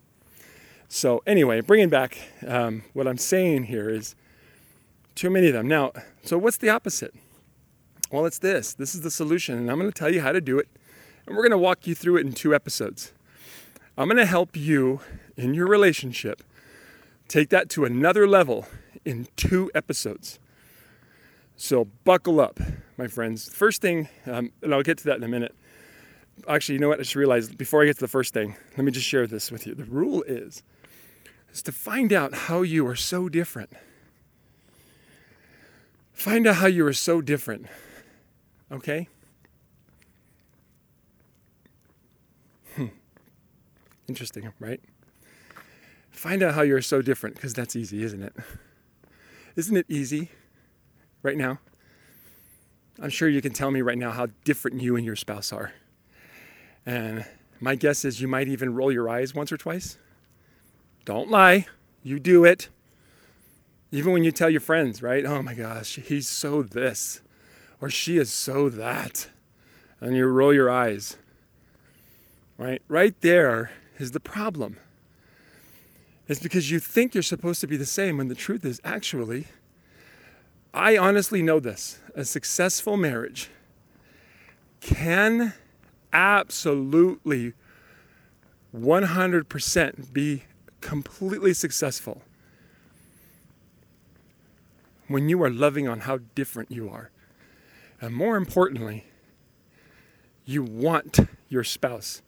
So, 0.91 1.21
anyway, 1.27 1.61
bringing 1.61 1.89
back 1.89 2.17
um, 2.47 2.83
what 2.93 3.07
I'm 3.07 3.19
saying 3.19 3.65
here 3.65 3.89
is 3.89 4.15
too 5.13 5.29
many 5.29 5.47
of 5.47 5.53
them. 5.53 5.67
Now, 5.67 5.91
so 6.23 6.35
what's 6.37 6.57
the 6.57 6.69
opposite? 6.69 7.13
Well, 8.11 8.25
it's 8.25 8.39
this. 8.39 8.73
This 8.73 8.95
is 8.95 9.01
the 9.01 9.11
solution, 9.11 9.55
and 9.55 9.69
I'm 9.69 9.77
going 9.77 9.91
to 9.91 9.97
tell 9.97 10.11
you 10.11 10.21
how 10.21 10.31
to 10.31 10.41
do 10.41 10.57
it. 10.57 10.67
And 11.27 11.35
we're 11.35 11.43
going 11.43 11.51
to 11.51 11.59
walk 11.59 11.85
you 11.85 11.93
through 11.93 12.17
it 12.17 12.25
in 12.25 12.33
two 12.33 12.55
episodes. 12.55 13.13
I'm 13.99 14.07
going 14.07 14.17
to 14.17 14.25
help 14.25 14.57
you 14.57 15.01
in 15.37 15.53
your 15.53 15.67
relationship 15.67 16.41
take 17.27 17.49
that 17.49 17.69
to 17.69 17.85
another 17.85 18.27
level 18.27 18.65
in 19.05 19.27
two 19.35 19.69
episodes. 19.75 20.39
So 21.55 21.85
buckle 22.03 22.39
up, 22.39 22.59
my 22.97 23.05
friends. 23.05 23.47
First 23.53 23.79
thing, 23.81 24.09
um, 24.25 24.51
and 24.63 24.73
I'll 24.73 24.81
get 24.81 24.97
to 24.99 25.03
that 25.05 25.17
in 25.17 25.23
a 25.23 25.27
minute. 25.27 25.53
Actually, 26.47 26.75
you 26.75 26.79
know 26.79 26.89
what? 26.89 26.99
I 26.99 27.03
just 27.03 27.15
realized 27.15 27.57
before 27.59 27.83
I 27.83 27.85
get 27.85 27.95
to 27.97 28.01
the 28.01 28.07
first 28.07 28.33
thing, 28.33 28.55
let 28.75 28.83
me 28.83 28.91
just 28.91 29.05
share 29.05 29.27
this 29.27 29.51
with 29.51 29.67
you. 29.67 29.75
The 29.75 29.83
rule 29.83 30.23
is, 30.23 30.63
is 31.53 31.61
to 31.63 31.71
find 31.71 32.13
out 32.13 32.33
how 32.33 32.61
you 32.61 32.85
are 32.87 32.95
so 32.95 33.29
different. 33.29 33.71
Find 36.13 36.45
out 36.47 36.55
how 36.55 36.67
you 36.67 36.85
are 36.85 36.93
so 36.93 37.21
different. 37.21 37.65
Okay? 38.71 39.07
Hmm. 42.75 42.87
Interesting, 44.07 44.51
right? 44.59 44.81
Find 46.11 46.43
out 46.43 46.53
how 46.53 46.61
you're 46.61 46.81
so 46.81 47.01
different, 47.01 47.35
because 47.35 47.53
that's 47.53 47.75
easy, 47.75 48.03
isn't 48.03 48.21
it? 48.21 48.33
Isn't 49.55 49.77
it 49.77 49.85
easy 49.87 50.29
right 51.23 51.37
now? 51.37 51.59
I'm 53.01 53.09
sure 53.09 53.29
you 53.29 53.41
can 53.41 53.53
tell 53.53 53.71
me 53.71 53.81
right 53.81 53.97
now 53.97 54.11
how 54.11 54.27
different 54.43 54.81
you 54.81 54.97
and 54.97 55.05
your 55.05 55.15
spouse 55.15 55.53
are. 55.53 55.71
And 56.85 57.25
my 57.61 57.75
guess 57.75 58.03
is 58.03 58.19
you 58.19 58.27
might 58.27 58.49
even 58.49 58.73
roll 58.73 58.91
your 58.91 59.07
eyes 59.09 59.33
once 59.33 59.51
or 59.51 59.57
twice. 59.57 59.97
Don't 61.09 61.31
lie, 61.31 61.65
you 62.03 62.19
do 62.19 62.45
it. 62.45 62.69
Even 63.91 64.13
when 64.13 64.23
you 64.23 64.31
tell 64.31 64.51
your 64.51 64.61
friends, 64.61 65.01
right? 65.01 65.25
Oh 65.25 65.41
my 65.41 65.55
gosh, 65.55 65.95
he's 65.95 66.27
so 66.27 66.61
this, 66.61 67.21
or 67.81 67.89
she 67.89 68.19
is 68.19 68.31
so 68.31 68.69
that. 68.69 69.27
And 69.99 70.15
you 70.15 70.27
roll 70.27 70.53
your 70.53 70.69
eyes. 70.69 71.17
Right? 72.59 72.83
Right 72.87 73.19
there 73.21 73.71
is 73.97 74.11
the 74.11 74.19
problem 74.19 74.77
It's 76.27 76.39
because 76.39 76.69
you 76.69 76.77
think 76.77 77.15
you're 77.15 77.23
supposed 77.23 77.59
to 77.61 77.67
be 77.67 77.75
the 77.75 77.87
same 77.87 78.17
when 78.17 78.27
the 78.27 78.35
truth 78.35 78.63
is 78.63 78.79
actually, 78.83 79.47
I 80.75 80.95
honestly 80.95 81.41
know 81.41 81.59
this 81.59 81.97
a 82.13 82.23
successful 82.23 82.97
marriage 82.97 83.49
can 84.79 85.53
absolutely 86.13 87.53
100% 88.75 90.13
be 90.13 90.43
completely 90.81 91.53
successful 91.53 92.21
when 95.07 95.27
you 95.27 95.43
are 95.43 95.49
loving 95.49 95.87
on 95.87 96.01
how 96.01 96.19
different 96.35 96.71
you 96.71 96.89
are. 96.89 97.09
And 97.99 98.13
more 98.13 98.37
importantly, 98.37 99.05
you 100.45 100.63
want 100.63 101.19
your 101.49 101.63
spouse 101.63 102.21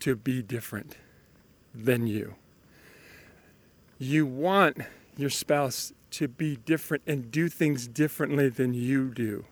to 0.00 0.16
be 0.16 0.42
different 0.42 0.96
than 1.74 2.06
you. 2.06 2.34
You 3.98 4.26
want 4.26 4.78
your 5.16 5.30
spouse 5.30 5.92
to 6.12 6.28
be 6.28 6.56
different 6.56 7.02
and 7.06 7.30
do 7.30 7.48
things 7.48 7.86
differently 7.86 8.48
than 8.48 8.74
you 8.74 9.10
do. 9.10 9.44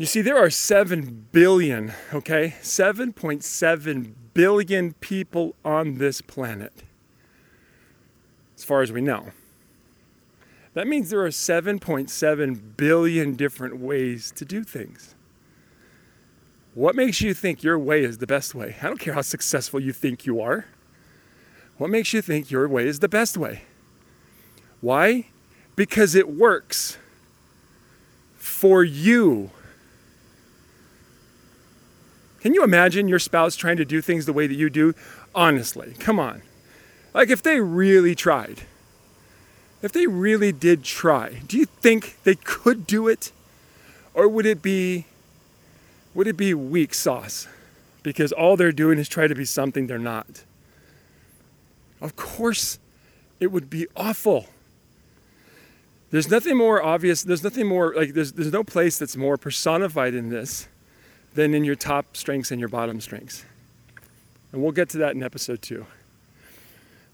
You 0.00 0.06
see, 0.06 0.22
there 0.22 0.38
are 0.38 0.48
7 0.48 1.26
billion, 1.30 1.92
okay? 2.14 2.54
7.7 2.62 4.14
billion 4.32 4.94
people 4.94 5.54
on 5.62 5.98
this 5.98 6.22
planet, 6.22 6.72
as 8.56 8.64
far 8.64 8.80
as 8.80 8.90
we 8.90 9.02
know. 9.02 9.32
That 10.72 10.86
means 10.86 11.10
there 11.10 11.20
are 11.20 11.28
7.7 11.28 12.76
billion 12.78 13.34
different 13.34 13.76
ways 13.76 14.32
to 14.36 14.46
do 14.46 14.64
things. 14.64 15.14
What 16.72 16.96
makes 16.96 17.20
you 17.20 17.34
think 17.34 17.62
your 17.62 17.78
way 17.78 18.02
is 18.02 18.16
the 18.16 18.26
best 18.26 18.54
way? 18.54 18.76
I 18.80 18.86
don't 18.86 19.00
care 19.00 19.12
how 19.12 19.20
successful 19.20 19.80
you 19.80 19.92
think 19.92 20.24
you 20.24 20.40
are. 20.40 20.64
What 21.76 21.90
makes 21.90 22.14
you 22.14 22.22
think 22.22 22.50
your 22.50 22.66
way 22.68 22.86
is 22.86 23.00
the 23.00 23.08
best 23.10 23.36
way? 23.36 23.64
Why? 24.80 25.26
Because 25.76 26.14
it 26.14 26.30
works 26.30 26.96
for 28.38 28.82
you. 28.82 29.50
Can 32.40 32.54
you 32.54 32.64
imagine 32.64 33.08
your 33.08 33.18
spouse 33.18 33.54
trying 33.54 33.76
to 33.76 33.84
do 33.84 34.00
things 34.00 34.26
the 34.26 34.32
way 34.32 34.46
that 34.46 34.54
you 34.54 34.70
do? 34.70 34.94
Honestly, 35.34 35.94
come 35.98 36.18
on. 36.18 36.42
Like 37.12 37.28
if 37.28 37.42
they 37.42 37.60
really 37.60 38.14
tried, 38.14 38.62
if 39.82 39.92
they 39.92 40.06
really 40.06 40.52
did 40.52 40.84
try, 40.84 41.40
do 41.46 41.58
you 41.58 41.66
think 41.66 42.18
they 42.24 42.34
could 42.34 42.86
do 42.86 43.08
it? 43.08 43.32
Or 44.14 44.28
would 44.28 44.46
it 44.46 44.62
be 44.62 45.06
would 46.14 46.26
it 46.26 46.36
be 46.36 46.54
weak 46.54 46.94
sauce? 46.94 47.46
Because 48.02 48.32
all 48.32 48.56
they're 48.56 48.72
doing 48.72 48.98
is 48.98 49.08
try 49.08 49.26
to 49.26 49.34
be 49.34 49.44
something 49.44 49.86
they're 49.86 49.98
not. 49.98 50.44
Of 52.00 52.16
course, 52.16 52.78
it 53.38 53.48
would 53.48 53.70
be 53.70 53.86
awful. 53.94 54.46
There's 56.10 56.28
nothing 56.28 56.56
more 56.56 56.82
obvious, 56.82 57.22
there's 57.22 57.44
nothing 57.44 57.68
more, 57.68 57.94
like, 57.94 58.14
there's, 58.14 58.32
there's 58.32 58.52
no 58.52 58.64
place 58.64 58.98
that's 58.98 59.16
more 59.16 59.36
personified 59.36 60.14
in 60.14 60.30
this 60.30 60.66
than 61.34 61.54
in 61.54 61.64
your 61.64 61.76
top 61.76 62.16
strengths 62.16 62.50
and 62.50 62.60
your 62.60 62.68
bottom 62.68 63.00
strengths. 63.00 63.44
And 64.52 64.62
we'll 64.62 64.72
get 64.72 64.88
to 64.90 64.98
that 64.98 65.14
in 65.14 65.22
episode 65.22 65.62
two. 65.62 65.86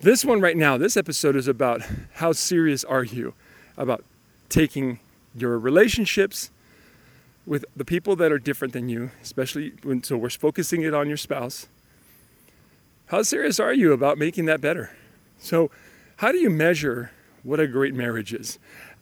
This 0.00 0.24
one 0.24 0.40
right 0.40 0.56
now, 0.56 0.76
this 0.76 0.96
episode 0.96 1.36
is 1.36 1.48
about 1.48 1.82
how 2.14 2.32
serious 2.32 2.84
are 2.84 3.04
you 3.04 3.34
about 3.76 4.04
taking 4.48 5.00
your 5.34 5.58
relationships 5.58 6.50
with 7.44 7.64
the 7.76 7.84
people 7.84 8.16
that 8.16 8.32
are 8.32 8.38
different 8.38 8.72
than 8.72 8.88
you, 8.88 9.10
especially 9.22 9.72
when, 9.82 10.02
so 10.02 10.16
we're 10.16 10.30
focusing 10.30 10.82
it 10.82 10.94
on 10.94 11.08
your 11.08 11.16
spouse 11.16 11.66
how 13.06 13.22
serious 13.22 13.60
are 13.60 13.72
you 13.72 13.92
about 13.92 14.18
making 14.18 14.46
that 14.46 14.60
better? 14.60 14.90
So, 15.38 15.70
how 16.16 16.32
do 16.32 16.38
you 16.38 16.50
measure 16.50 17.12
what 17.44 17.60
a 17.60 17.66
great 17.68 17.94
marriage 17.94 18.32
is? 18.34 18.58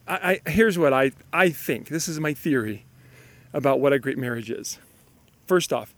I, 0.07 0.41
I, 0.45 0.51
here's 0.51 0.79
what 0.79 0.93
I, 0.93 1.13
I 1.33 1.49
think. 1.49 1.89
This 1.89 2.07
is 2.07 2.21
my 2.21 2.35
theory 2.35 2.85
about 3.53 3.81
what 3.81 3.93
a 3.93 3.99
great 3.99 4.19
marriage 4.19 4.51
is. 4.51 4.79
First 5.47 5.73
off, 5.73 5.95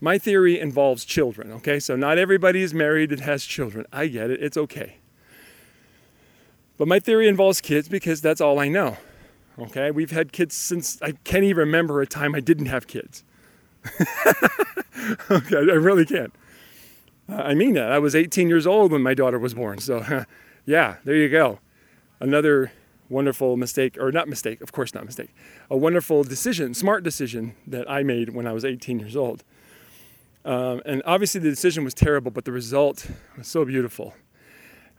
my 0.00 0.18
theory 0.18 0.58
involves 0.60 1.04
children, 1.04 1.50
okay? 1.52 1.80
So, 1.80 1.96
not 1.96 2.18
everybody 2.18 2.62
is 2.62 2.74
married 2.74 3.10
and 3.10 3.20
has 3.22 3.44
children. 3.44 3.86
I 3.92 4.08
get 4.08 4.30
it, 4.30 4.42
it's 4.42 4.56
okay. 4.56 4.96
But 6.76 6.88
my 6.88 6.98
theory 6.98 7.28
involves 7.28 7.60
kids 7.60 7.88
because 7.88 8.20
that's 8.20 8.40
all 8.40 8.58
I 8.58 8.68
know. 8.68 8.96
Okay? 9.58 9.90
We've 9.90 10.10
had 10.10 10.32
kids 10.32 10.54
since 10.54 11.00
I 11.00 11.12
can't 11.24 11.44
even 11.44 11.58
remember 11.58 12.00
a 12.00 12.06
time 12.06 12.34
I 12.34 12.40
didn't 12.40 12.66
have 12.66 12.86
kids. 12.86 13.24
okay, 15.30 15.56
I 15.56 15.76
really 15.76 16.04
can't. 16.04 16.32
I 17.28 17.54
mean 17.54 17.74
that. 17.74 17.92
I 17.92 17.98
was 17.98 18.14
18 18.14 18.48
years 18.48 18.66
old 18.66 18.92
when 18.92 19.02
my 19.02 19.14
daughter 19.14 19.38
was 19.38 19.54
born. 19.54 19.78
So, 19.78 20.24
yeah, 20.66 20.96
there 21.04 21.16
you 21.16 21.28
go. 21.28 21.60
Another 22.20 22.72
wonderful 23.08 23.56
mistake, 23.56 23.96
or 23.98 24.10
not 24.10 24.28
mistake, 24.28 24.60
of 24.60 24.72
course 24.72 24.94
not 24.94 25.04
mistake, 25.04 25.34
a 25.70 25.76
wonderful 25.76 26.24
decision, 26.24 26.74
smart 26.74 27.04
decision 27.04 27.54
that 27.66 27.88
I 27.90 28.02
made 28.02 28.30
when 28.30 28.46
I 28.46 28.52
was 28.52 28.64
18 28.64 28.98
years 28.98 29.16
old. 29.16 29.44
Um, 30.44 30.82
and 30.84 31.02
obviously 31.06 31.40
the 31.40 31.50
decision 31.50 31.84
was 31.84 31.94
terrible, 31.94 32.30
but 32.30 32.44
the 32.44 32.52
result 32.52 33.06
was 33.36 33.46
so 33.46 33.64
beautiful. 33.64 34.14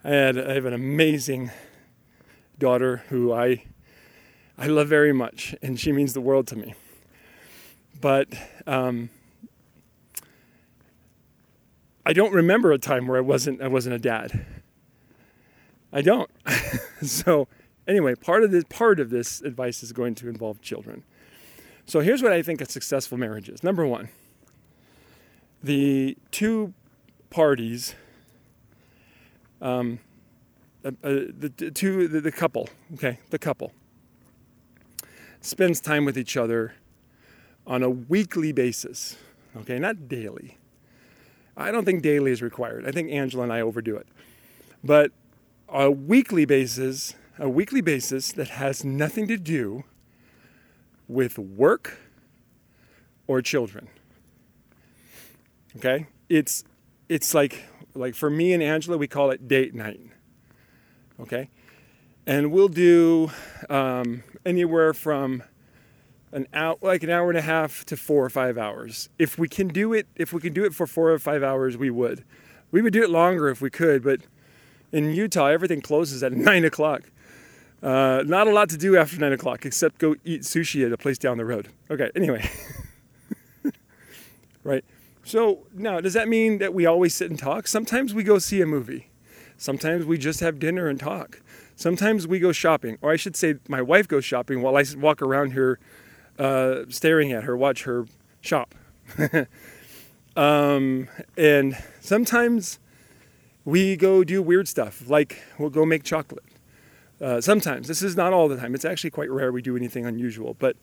I, 0.03 0.09
had, 0.09 0.38
I 0.38 0.53
have 0.53 0.65
an 0.65 0.74
amazing 0.74 1.51
daughter 2.57 3.03
who 3.09 3.33
I, 3.33 3.63
I 4.57 4.67
love 4.67 4.88
very 4.88 5.13
much, 5.13 5.55
and 5.62 5.79
she 5.79 5.91
means 5.91 6.13
the 6.13 6.21
world 6.21 6.47
to 6.47 6.55
me. 6.55 6.74
But 8.01 8.27
um, 8.67 9.09
I 12.05 12.13
don't 12.13 12.33
remember 12.33 12.71
a 12.71 12.77
time 12.77 13.07
where 13.07 13.17
I 13.17 13.21
wasn't 13.21 13.62
I 13.62 13.67
wasn't 13.67 13.95
a 13.95 14.00
dad. 14.00 14.45
I 15.91 16.01
don't. 16.01 16.29
so 17.01 17.47
anyway, 17.88 18.15
part 18.15 18.44
of 18.44 18.51
this 18.51 18.63
part 18.70 19.00
of 19.00 19.10
this 19.10 19.42
advice 19.42 19.84
is 19.84 19.92
going 19.92 20.15
to 20.15 20.30
involve 20.30 20.62
children. 20.62 21.04
So 21.86 22.00
here's 22.00 22.24
what 22.24 22.32
I 22.32 22.42
think 22.42 22.62
a 22.62 22.70
successful 22.70 23.18
marriage 23.18 23.50
is. 23.50 23.63
Number 23.63 23.86
one, 23.86 24.10
the 25.62 26.18
two 26.32 26.74
parties, 27.30 27.96
um, 29.62 30.00
uh, 30.84 30.89
uh, 31.04 31.10
the 31.38 31.72
two 31.74 32.08
the, 32.08 32.22
the 32.22 32.32
couple, 32.32 32.70
okay, 32.94 33.20
the 33.30 33.39
couple 33.39 33.72
spends 35.42 35.80
time 35.80 36.06
with 36.06 36.18
each 36.18 36.36
other 36.36 36.74
on 37.68 37.84
a 37.84 37.89
weekly 37.89 38.51
basis, 38.51 39.15
okay, 39.56 39.77
not 39.77 40.08
daily. 40.08 40.58
I 41.58 41.72
don't 41.72 41.86
think 41.86 42.01
daily 42.01 42.32
is 42.32 42.42
required. 42.42 42.88
I 42.88 42.92
think 42.92 43.12
Angela 43.12 43.44
and 43.44 43.54
I 43.54 43.62
overdo 43.62 43.96
it. 43.96 44.08
But 44.84 45.12
a 45.70 45.89
weekly 45.89 46.46
basis, 46.46 47.15
a 47.38 47.50
weekly 47.50 47.82
basis 47.82 48.32
that 48.32 48.50
has 48.50 48.84
nothing 48.84 49.27
to 49.27 49.38
do 49.38 49.84
with 51.08 51.38
work 51.38 51.98
or 53.27 53.42
children. 53.42 53.88
Okay? 55.77 56.08
It's 56.30 56.63
it's 57.10 57.34
like 57.34 57.63
like 57.94 58.15
for 58.15 58.30
me 58.30 58.54
and 58.54 58.62
Angela, 58.62 58.98
we 58.98 59.08
call 59.08 59.32
it 59.32 59.48
date 59.48 59.74
night. 59.74 60.00
Okay? 61.20 61.50
And 62.27 62.51
we'll 62.51 62.68
do 62.68 63.32
um, 63.70 64.24
anywhere 64.46 64.94
from 64.94 65.44
an 66.32 66.48
hour, 66.54 66.75
like 66.82 67.04
an 67.04 67.10
hour 67.10 67.30
and 67.30 67.38
a 67.38 67.42
half 67.42 67.86
to 67.86 67.96
four 67.96 68.25
or 68.25 68.30
five 68.30 68.58
hours. 68.58 69.10
If 69.20 69.38
we 69.38 69.48
can 69.48 69.68
do 69.68 69.94
it, 69.94 70.08
if 70.15 70.34
we 70.34 70.42
can 70.42 70.54
do 70.54 70.65
it 70.65 70.74
for 70.74 70.88
four 70.88 71.12
or 71.12 71.20
five 71.20 71.44
hours, 71.44 71.77
we 71.77 71.89
would. 71.89 72.24
We 72.72 72.82
would 72.82 72.94
do 72.94 73.04
it 73.04 73.10
longer 73.10 73.48
if 73.48 73.62
we 73.62 73.70
could, 73.70 74.04
but 74.04 74.22
in 74.92 75.13
Utah, 75.13 75.48
everything 75.48 75.82
closes 75.82 76.24
at 76.24 76.34
nine 76.34 76.65
o'clock. 76.65 77.04
Uh, 77.84 78.24
not 78.25 78.48
a 78.48 78.51
lot 78.51 78.70
to 78.70 78.77
do 78.77 78.98
after 78.98 79.17
nine 79.17 79.34
o'clock 79.34 79.65
except 79.65 80.00
go 80.00 80.15
eat 80.24 80.41
sushi 80.41 80.86
at 80.86 80.91
a 80.91 80.98
place 80.98 81.17
down 81.17 81.38
the 81.38 81.46
road. 81.46 81.70
Okay, 81.89 82.10
anyway. 82.15 82.50
right. 84.63 84.84
So 85.24 85.65
now, 85.74 86.00
does 86.01 86.13
that 86.13 86.27
mean 86.27 86.60
that 86.60 86.74
we 86.74 86.86
always 86.86 87.13
sit 87.13 87.29
and 87.29 87.38
talk? 87.38 87.67
Sometimes 87.67 88.13
we 88.13 88.24
go 88.24 88.38
see 88.38 88.62
a 88.62 88.65
movie. 88.65 89.10
Sometimes 89.58 90.05
we 90.05 90.17
just 90.17 90.39
have 90.39 90.60
dinner 90.60 90.88
and 90.88 91.00
talk. 91.00 91.41
Sometimes 91.75 92.27
we 92.27 92.39
go 92.39 92.51
shopping, 92.51 92.98
or 93.01 93.12
I 93.12 93.15
should 93.15 93.36
say, 93.36 93.55
my 93.67 93.82
wife 93.82 94.08
goes 94.08 94.24
shopping 94.24 94.62
while 94.62 94.77
I 94.77 94.83
walk 94.98 95.22
around 95.22 95.51
here 95.51 95.79
uh, 96.40 96.83
staring 96.90 97.31
at 97.31 97.44
her, 97.44 97.55
watch 97.57 97.83
her 97.83 98.05
shop. 98.42 98.75
um, 100.35 101.07
and 101.38 101.77
sometimes 102.00 102.79
we 103.66 103.96
go 103.96 104.24
do 104.24 104.42
weird 104.42 104.68
stuff, 104.68 105.09
like 105.09 105.42
we'll 105.57 105.70
go 105.70 105.85
make 105.85 106.03
chocolate. 106.03 106.44
Uh, 107.25 107.42
sometimes, 107.42 107.88
this 107.88 108.03
is 108.03 108.16
not 108.16 108.33
all 108.33 108.48
the 108.48 108.55
time, 108.55 108.75
it's 108.75 108.85
actually 108.85 109.09
quite 109.09 109.31
rare 109.31 109.51
we 109.51 109.59
do 109.59 109.75
anything 109.75 110.05
unusual, 110.05 110.55
but 110.59 110.77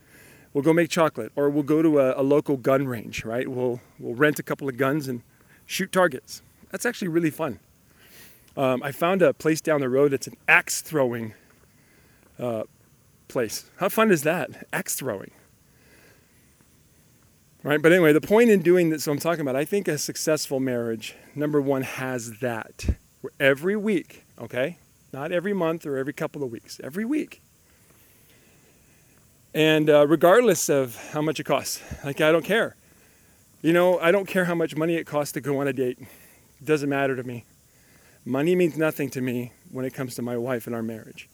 we'll 0.52 0.64
go 0.64 0.72
make 0.72 0.90
chocolate 0.90 1.30
or 1.36 1.48
we'll 1.48 1.62
go 1.62 1.82
to 1.82 2.00
a, 2.00 2.20
a 2.20 2.24
local 2.24 2.56
gun 2.56 2.88
range, 2.88 3.24
right? 3.24 3.46
We'll, 3.46 3.80
we'll 4.00 4.16
rent 4.16 4.40
a 4.40 4.42
couple 4.42 4.68
of 4.68 4.76
guns 4.76 5.06
and 5.06 5.22
shoot 5.66 5.92
targets. 5.92 6.42
That's 6.72 6.84
actually 6.84 7.06
really 7.06 7.30
fun. 7.30 7.60
Um, 8.56 8.82
I 8.82 8.90
found 8.90 9.22
a 9.22 9.32
place 9.32 9.60
down 9.60 9.82
the 9.82 9.88
road 9.88 10.10
that's 10.10 10.26
an 10.26 10.36
axe 10.48 10.82
throwing 10.82 11.34
uh, 12.40 12.64
place. 13.28 13.70
How 13.76 13.88
fun 13.88 14.10
is 14.10 14.22
that? 14.24 14.66
Axe 14.72 14.96
throwing. 14.96 15.30
Right? 17.62 17.80
But 17.80 17.92
anyway, 17.92 18.12
the 18.12 18.20
point 18.20 18.50
in 18.50 18.62
doing 18.62 18.90
this, 18.90 19.04
so 19.04 19.12
I'm 19.12 19.20
talking 19.20 19.42
about, 19.42 19.54
I 19.54 19.64
think 19.64 19.86
a 19.86 19.96
successful 19.96 20.58
marriage, 20.58 21.14
number 21.36 21.60
one, 21.60 21.82
has 21.82 22.40
that. 22.40 22.96
Where 23.20 23.32
Every 23.38 23.76
week, 23.76 24.24
okay? 24.40 24.78
Not 25.12 25.30
every 25.30 25.52
month 25.52 25.84
or 25.84 25.98
every 25.98 26.14
couple 26.14 26.42
of 26.42 26.50
weeks, 26.50 26.80
every 26.82 27.04
week. 27.04 27.42
And 29.52 29.90
uh, 29.90 30.06
regardless 30.06 30.70
of 30.70 30.96
how 31.12 31.20
much 31.20 31.38
it 31.38 31.44
costs, 31.44 31.82
like 32.02 32.22
I 32.22 32.32
don't 32.32 32.44
care. 32.44 32.76
You 33.60 33.74
know, 33.74 33.98
I 33.98 34.10
don't 34.10 34.26
care 34.26 34.46
how 34.46 34.54
much 34.54 34.74
money 34.74 34.96
it 34.96 35.06
costs 35.06 35.32
to 35.34 35.40
go 35.42 35.60
on 35.60 35.68
a 35.68 35.72
date. 35.72 35.98
It 36.00 36.64
doesn't 36.64 36.88
matter 36.88 37.14
to 37.14 37.22
me. 37.22 37.44
Money 38.24 38.56
means 38.56 38.78
nothing 38.78 39.10
to 39.10 39.20
me 39.20 39.52
when 39.70 39.84
it 39.84 39.92
comes 39.92 40.14
to 40.14 40.22
my 40.22 40.36
wife 40.36 40.66
and 40.66 40.74
our 40.74 40.82
marriage. 40.82 41.28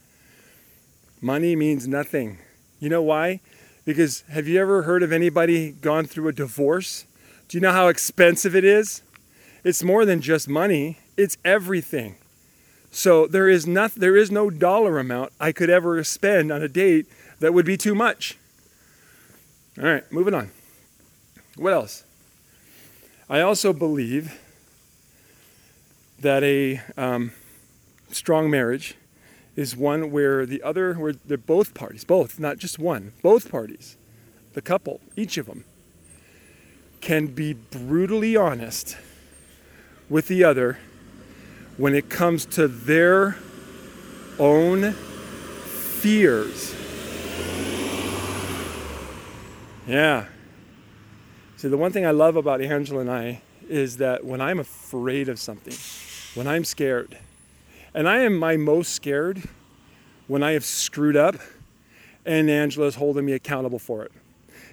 Money 1.20 1.54
means 1.54 1.86
nothing. 1.86 2.38
You 2.80 2.88
know 2.88 3.02
why? 3.02 3.40
Because 3.84 4.22
have 4.28 4.48
you 4.48 4.60
ever 4.60 4.82
heard 4.82 5.02
of 5.04 5.12
anybody 5.12 5.70
gone 5.70 6.06
through 6.06 6.28
a 6.28 6.32
divorce? 6.32 7.06
Do 7.48 7.56
you 7.56 7.60
know 7.60 7.72
how 7.72 7.88
expensive 7.88 8.56
it 8.56 8.64
is? 8.64 9.02
It's 9.62 9.82
more 9.82 10.04
than 10.04 10.20
just 10.20 10.48
money, 10.48 10.98
it's 11.16 11.36
everything. 11.44 12.16
So 12.90 13.26
there 13.26 13.48
is 13.48 13.66
not 13.66 13.94
there 13.94 14.16
is 14.16 14.30
no 14.30 14.50
dollar 14.50 14.98
amount 14.98 15.32
I 15.38 15.52
could 15.52 15.70
ever 15.70 16.02
spend 16.04 16.50
on 16.50 16.62
a 16.62 16.68
date 16.68 17.06
that 17.40 17.54
would 17.54 17.66
be 17.66 17.76
too 17.76 17.94
much. 17.94 18.36
All 19.78 19.84
right, 19.84 20.10
moving 20.10 20.34
on. 20.34 20.50
What 21.56 21.72
else? 21.72 22.04
I 23.30 23.40
also 23.40 23.72
believe 23.72 24.40
that 26.20 26.42
a 26.42 26.80
um, 26.96 27.32
strong 28.10 28.50
marriage 28.50 28.96
is 29.54 29.76
one 29.76 30.10
where 30.10 30.46
the 30.46 30.62
other, 30.62 30.94
where 30.94 31.12
they're 31.12 31.36
both 31.36 31.74
parties, 31.74 32.04
both, 32.04 32.38
not 32.38 32.58
just 32.58 32.78
one, 32.78 33.12
both 33.22 33.50
parties, 33.50 33.96
the 34.54 34.62
couple, 34.62 35.00
each 35.16 35.36
of 35.36 35.46
them, 35.46 35.64
can 37.00 37.26
be 37.26 37.52
brutally 37.52 38.36
honest 38.36 38.96
with 40.08 40.28
the 40.28 40.42
other 40.42 40.78
when 41.78 41.94
it 41.94 42.10
comes 42.10 42.44
to 42.44 42.68
their 42.68 43.36
own 44.38 44.92
fears. 44.92 46.74
Yeah. 49.86 50.26
See, 51.56 51.68
the 51.68 51.78
one 51.78 51.92
thing 51.92 52.04
I 52.04 52.10
love 52.10 52.36
about 52.36 52.60
Angela 52.60 53.00
and 53.00 53.10
I 53.10 53.40
is 53.68 53.96
that 53.96 54.24
when 54.24 54.40
I'm 54.40 54.58
afraid 54.58 55.28
of 55.28 55.40
something, 55.40 55.74
when 56.34 56.46
I'm 56.46 56.64
scared, 56.64 57.16
and 57.94 58.08
I 58.08 58.18
am 58.18 58.36
my 58.36 58.56
most 58.56 58.92
scared 58.92 59.42
when 60.26 60.42
I 60.42 60.52
have 60.52 60.64
screwed 60.64 61.16
up 61.16 61.36
and 62.26 62.50
Angela's 62.50 62.96
holding 62.96 63.24
me 63.24 63.32
accountable 63.32 63.78
for 63.78 64.04
it. 64.04 64.12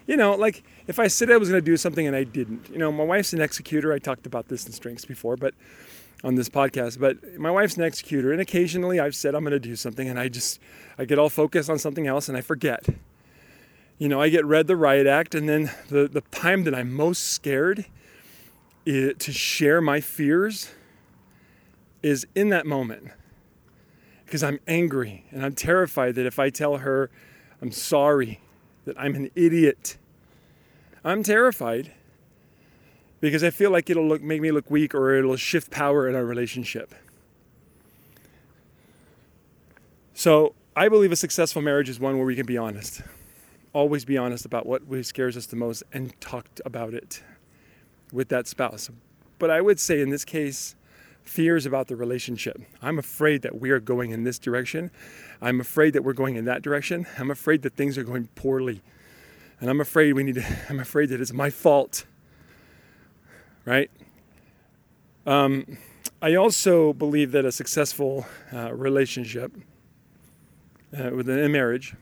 You 0.05 0.17
know, 0.17 0.35
like 0.35 0.63
if 0.87 0.99
I 0.99 1.07
said 1.07 1.31
I 1.31 1.37
was 1.37 1.49
going 1.49 1.61
to 1.61 1.65
do 1.65 1.77
something 1.77 2.05
and 2.05 2.15
I 2.15 2.23
didn't. 2.23 2.69
You 2.69 2.77
know, 2.77 2.91
my 2.91 3.03
wife's 3.03 3.33
an 3.33 3.41
executor. 3.41 3.93
I 3.93 3.99
talked 3.99 4.25
about 4.25 4.49
this 4.49 4.65
in 4.65 4.71
strengths 4.71 5.05
before, 5.05 5.37
but 5.37 5.53
on 6.25 6.33
this 6.33 6.49
podcast, 6.49 6.99
but 6.99 7.37
my 7.37 7.51
wife's 7.51 7.77
an 7.77 7.83
executor 7.83 8.31
and 8.31 8.41
occasionally 8.41 8.99
I've 8.99 9.15
said 9.15 9.35
I'm 9.35 9.43
going 9.43 9.51
to 9.51 9.59
do 9.59 9.75
something 9.75 10.09
and 10.09 10.19
I 10.19 10.27
just 10.27 10.59
I 10.97 11.05
get 11.05 11.19
all 11.19 11.29
focused 11.29 11.69
on 11.69 11.77
something 11.77 12.07
else 12.07 12.27
and 12.27 12.35
I 12.35 12.41
forget. 12.41 12.83
You 13.99 14.09
know, 14.09 14.19
I 14.19 14.29
get 14.29 14.43
read 14.43 14.65
the 14.65 14.75
riot 14.75 15.05
act 15.05 15.35
and 15.35 15.47
then 15.47 15.69
the 15.89 16.07
the 16.07 16.21
time 16.31 16.63
that 16.63 16.73
I'm 16.73 16.91
most 16.91 17.25
scared 17.25 17.85
to 18.85 19.31
share 19.31 19.81
my 19.81 20.01
fears 20.01 20.71
is 22.01 22.25
in 22.33 22.49
that 22.49 22.65
moment 22.65 23.11
because 24.25 24.41
I'm 24.43 24.59
angry 24.67 25.25
and 25.29 25.45
I'm 25.45 25.53
terrified 25.53 26.15
that 26.15 26.25
if 26.25 26.39
I 26.39 26.49
tell 26.49 26.77
her 26.77 27.11
I'm 27.61 27.71
sorry, 27.71 28.39
that 28.85 28.99
I'm 28.99 29.13
an 29.13 29.29
idiot, 29.35 29.97
I'm 31.03 31.21
terrified 31.21 31.91
because 33.25 33.43
I 33.43 33.49
feel 33.49 33.71
like 33.71 33.89
it'll 33.89 34.07
look, 34.07 34.21
make 34.21 34.39
me 34.39 34.51
look 34.51 34.69
weak 34.69 34.93
or 34.93 35.15
it'll 35.15 35.35
shift 35.35 35.71
power 35.71 36.07
in 36.07 36.13
our 36.13 36.23
relationship. 36.23 36.93
So 40.13 40.53
I 40.75 40.89
believe 40.89 41.11
a 41.11 41.15
successful 41.15 41.63
marriage 41.63 41.89
is 41.89 41.99
one 41.99 42.17
where 42.17 42.25
we 42.27 42.35
can 42.35 42.45
be 42.45 42.55
honest. 42.55 43.01
Always 43.73 44.05
be 44.05 44.15
honest 44.15 44.45
about 44.45 44.67
what 44.67 44.83
scares 45.03 45.35
us 45.35 45.47
the 45.47 45.55
most 45.55 45.81
and 45.91 46.13
talk 46.21 46.45
about 46.67 46.93
it 46.93 47.23
with 48.13 48.29
that 48.29 48.45
spouse. 48.45 48.91
But 49.39 49.49
I 49.49 49.59
would 49.59 49.79
say 49.79 50.01
in 50.01 50.11
this 50.11 50.23
case, 50.23 50.75
fears 51.23 51.65
about 51.65 51.87
the 51.87 51.95
relationship. 51.95 52.61
I'm 52.79 52.99
afraid 52.99 53.41
that 53.41 53.59
we 53.59 53.71
are 53.71 53.79
going 53.79 54.11
in 54.11 54.23
this 54.23 54.37
direction. 54.37 54.91
I'm 55.41 55.59
afraid 55.59 55.93
that 55.93 56.03
we're 56.03 56.13
going 56.13 56.35
in 56.35 56.45
that 56.45 56.61
direction. 56.61 57.07
I'm 57.17 57.31
afraid 57.31 57.63
that 57.63 57.73
things 57.73 57.97
are 57.97 58.03
going 58.03 58.27
poorly. 58.35 58.83
And 59.59 59.67
I'm 59.71 59.81
afraid 59.81 60.13
we 60.13 60.21
need 60.21 60.35
to, 60.35 60.45
I'm 60.69 60.79
afraid 60.79 61.09
that 61.09 61.19
it's 61.19 61.33
my 61.33 61.49
fault. 61.49 62.05
Right? 63.65 63.89
Um, 65.25 65.77
I 66.21 66.35
also 66.35 66.93
believe 66.93 67.31
that 67.31 67.45
a 67.45 67.51
successful 67.51 68.25
uh, 68.53 68.73
relationship 68.73 69.51
uh, 70.97 71.09
within 71.13 71.39
a 71.39 71.49
marriage, 71.49 71.95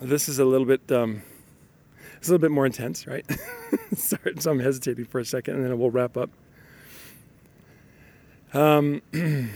this 0.00 0.28
is 0.28 0.38
a 0.38 0.44
little 0.44 0.66
bit, 0.66 0.90
um, 0.90 1.22
it's 2.16 2.28
a 2.28 2.32
little 2.32 2.42
bit 2.42 2.50
more 2.50 2.66
intense, 2.66 3.06
right? 3.06 3.24
Sorry, 3.94 4.34
so 4.38 4.50
I'm 4.50 4.58
hesitating 4.58 5.04
for 5.04 5.20
a 5.20 5.24
second, 5.24 5.56
and 5.56 5.64
then 5.64 5.78
we'll 5.78 5.90
wrap 5.90 6.16
up. 6.16 6.30
Um, 8.54 9.02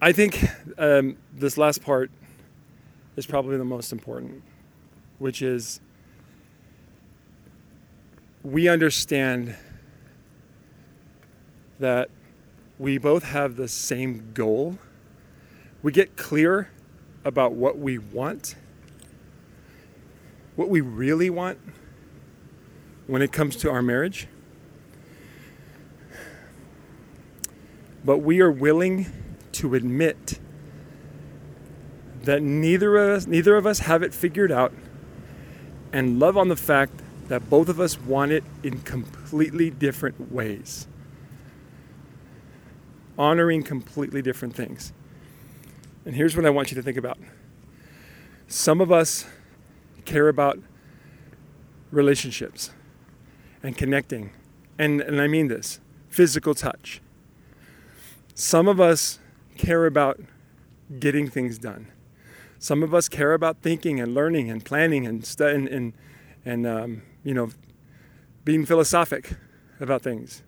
I 0.00 0.12
think 0.12 0.44
um, 0.78 1.16
this 1.32 1.58
last 1.58 1.82
part 1.82 2.10
is 3.16 3.26
probably 3.26 3.56
the 3.56 3.64
most 3.64 3.92
important, 3.92 4.42
which 5.22 5.40
is 5.40 5.80
we 8.42 8.68
understand 8.68 9.54
that 11.78 12.10
we 12.76 12.98
both 12.98 13.22
have 13.22 13.54
the 13.54 13.68
same 13.68 14.32
goal. 14.34 14.78
We 15.80 15.92
get 15.92 16.16
clear 16.16 16.70
about 17.24 17.52
what 17.52 17.78
we 17.78 17.98
want, 17.98 18.56
what 20.56 20.68
we 20.68 20.80
really 20.80 21.30
want 21.30 21.60
when 23.06 23.22
it 23.22 23.30
comes 23.30 23.54
to 23.58 23.70
our 23.70 23.80
marriage. 23.80 24.26
But 28.04 28.18
we 28.18 28.40
are 28.40 28.50
willing 28.50 29.06
to 29.52 29.76
admit 29.76 30.40
that 32.24 32.42
neither 32.42 32.96
of 32.96 33.18
us 33.18 33.26
neither 33.28 33.54
of 33.54 33.68
us 33.68 33.80
have 33.80 34.02
it 34.02 34.12
figured 34.12 34.50
out 34.50 34.72
and 35.92 36.18
love 36.18 36.36
on 36.36 36.48
the 36.48 36.56
fact 36.56 36.92
that 37.28 37.48
both 37.48 37.68
of 37.68 37.80
us 37.80 37.98
want 38.00 38.32
it 38.32 38.44
in 38.62 38.80
completely 38.80 39.70
different 39.70 40.32
ways. 40.32 40.86
Honoring 43.18 43.62
completely 43.62 44.22
different 44.22 44.54
things. 44.54 44.92
And 46.04 46.14
here's 46.14 46.36
what 46.36 46.44
I 46.44 46.50
want 46.50 46.70
you 46.70 46.74
to 46.76 46.82
think 46.82 46.96
about. 46.96 47.18
Some 48.48 48.80
of 48.80 48.90
us 48.90 49.26
care 50.04 50.28
about 50.28 50.58
relationships 51.90 52.70
and 53.62 53.76
connecting. 53.76 54.32
And, 54.78 55.00
and 55.00 55.20
I 55.20 55.26
mean 55.26 55.48
this 55.48 55.80
physical 56.08 56.54
touch. 56.54 57.00
Some 58.34 58.66
of 58.66 58.80
us 58.80 59.18
care 59.56 59.86
about 59.86 60.20
getting 60.98 61.28
things 61.28 61.58
done. 61.58 61.86
Some 62.62 62.84
of 62.84 62.94
us 62.94 63.08
care 63.08 63.32
about 63.32 63.60
thinking 63.60 63.98
and 63.98 64.14
learning 64.14 64.48
and 64.48 64.64
planning 64.64 65.04
and 65.04 65.26
studying 65.26 65.66
and, 65.66 65.92
and 66.44 66.64
um, 66.64 67.02
you 67.24 67.34
know, 67.34 67.50
being 68.44 68.64
philosophic 68.64 69.34
about 69.80 70.02
things. 70.02 70.44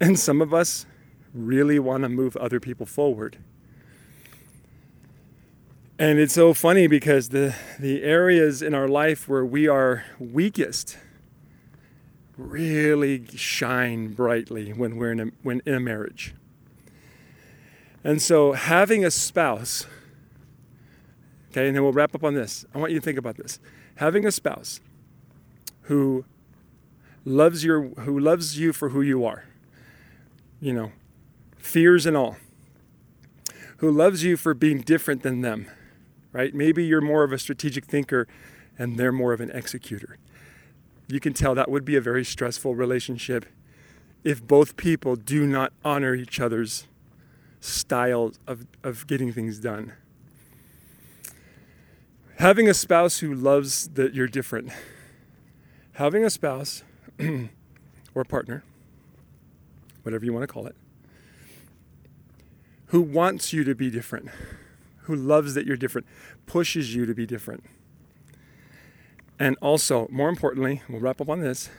And 0.00 0.16
some 0.16 0.40
of 0.40 0.54
us 0.54 0.86
really 1.34 1.80
want 1.80 2.04
to 2.04 2.08
move 2.08 2.36
other 2.36 2.60
people 2.60 2.86
forward. 2.86 3.38
And 5.98 6.20
it's 6.20 6.34
so 6.34 6.54
funny 6.54 6.86
because 6.86 7.30
the, 7.30 7.56
the 7.80 8.04
areas 8.04 8.62
in 8.62 8.72
our 8.72 8.86
life 8.86 9.28
where 9.28 9.44
we 9.44 9.66
are 9.66 10.04
weakest 10.20 10.98
really 12.36 13.26
shine 13.34 14.12
brightly 14.12 14.72
when 14.72 14.94
we're 14.94 15.10
in 15.10 15.20
a, 15.20 15.26
when 15.42 15.62
in 15.66 15.74
a 15.74 15.80
marriage. 15.80 16.32
And 18.04 18.22
so 18.22 18.52
having 18.52 19.04
a 19.04 19.10
spouse, 19.10 19.88
okay, 21.52 21.66
and 21.66 21.76
then 21.76 21.82
we'll 21.82 21.92
wrap 21.92 22.14
up 22.14 22.24
on 22.24 22.34
this. 22.34 22.64
I 22.74 22.78
want 22.78 22.92
you 22.92 22.98
to 22.98 23.04
think 23.04 23.18
about 23.18 23.36
this. 23.36 23.60
Having 23.96 24.26
a 24.26 24.32
spouse 24.32 24.80
who 25.82 26.24
loves 27.24 27.64
your 27.64 27.88
who 28.00 28.18
loves 28.18 28.58
you 28.58 28.72
for 28.72 28.88
who 28.88 29.02
you 29.02 29.24
are. 29.24 29.44
You 30.60 30.72
know, 30.72 30.92
fears 31.58 32.06
and 32.06 32.16
all. 32.16 32.36
Who 33.78 33.90
loves 33.90 34.22
you 34.24 34.36
for 34.36 34.54
being 34.54 34.80
different 34.80 35.22
than 35.22 35.40
them. 35.40 35.68
Right? 36.32 36.54
Maybe 36.54 36.84
you're 36.84 37.00
more 37.00 37.24
of 37.24 37.32
a 37.32 37.38
strategic 37.38 37.84
thinker 37.84 38.26
and 38.78 38.96
they're 38.96 39.12
more 39.12 39.32
of 39.32 39.40
an 39.40 39.50
executor. 39.50 40.16
You 41.08 41.20
can 41.20 41.34
tell 41.34 41.54
that 41.54 41.70
would 41.70 41.84
be 41.84 41.96
a 41.96 42.00
very 42.00 42.24
stressful 42.24 42.74
relationship 42.74 43.44
if 44.24 44.42
both 44.46 44.76
people 44.76 45.16
do 45.16 45.46
not 45.46 45.72
honor 45.84 46.14
each 46.14 46.40
other's 46.40 46.86
style 47.60 48.32
of, 48.46 48.66
of 48.82 49.06
getting 49.06 49.32
things 49.32 49.58
done. 49.58 49.92
Having 52.36 52.68
a 52.68 52.74
spouse 52.74 53.18
who 53.18 53.34
loves 53.34 53.88
that 53.90 54.14
you're 54.14 54.26
different, 54.26 54.70
having 55.92 56.24
a 56.24 56.30
spouse 56.30 56.82
or 57.20 58.22
a 58.22 58.24
partner, 58.24 58.64
whatever 60.02 60.24
you 60.24 60.32
want 60.32 60.42
to 60.42 60.52
call 60.52 60.66
it, 60.66 60.74
who 62.86 63.00
wants 63.00 63.52
you 63.52 63.64
to 63.64 63.74
be 63.74 63.90
different, 63.90 64.28
who 65.02 65.14
loves 65.14 65.54
that 65.54 65.66
you're 65.66 65.76
different, 65.76 66.06
pushes 66.46 66.94
you 66.94 67.06
to 67.06 67.14
be 67.14 67.26
different. 67.26 67.64
And 69.38 69.56
also, 69.62 70.08
more 70.10 70.28
importantly, 70.28 70.82
we'll 70.88 71.00
wrap 71.00 71.20
up 71.20 71.28
on 71.28 71.40
this 71.40 71.70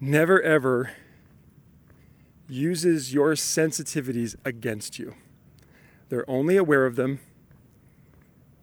never 0.00 0.40
ever 0.42 0.90
uses 2.48 3.12
your 3.12 3.32
sensitivities 3.32 4.36
against 4.44 4.98
you. 4.98 5.14
They're 6.08 6.28
only 6.30 6.56
aware 6.56 6.86
of 6.86 6.96
them 6.96 7.20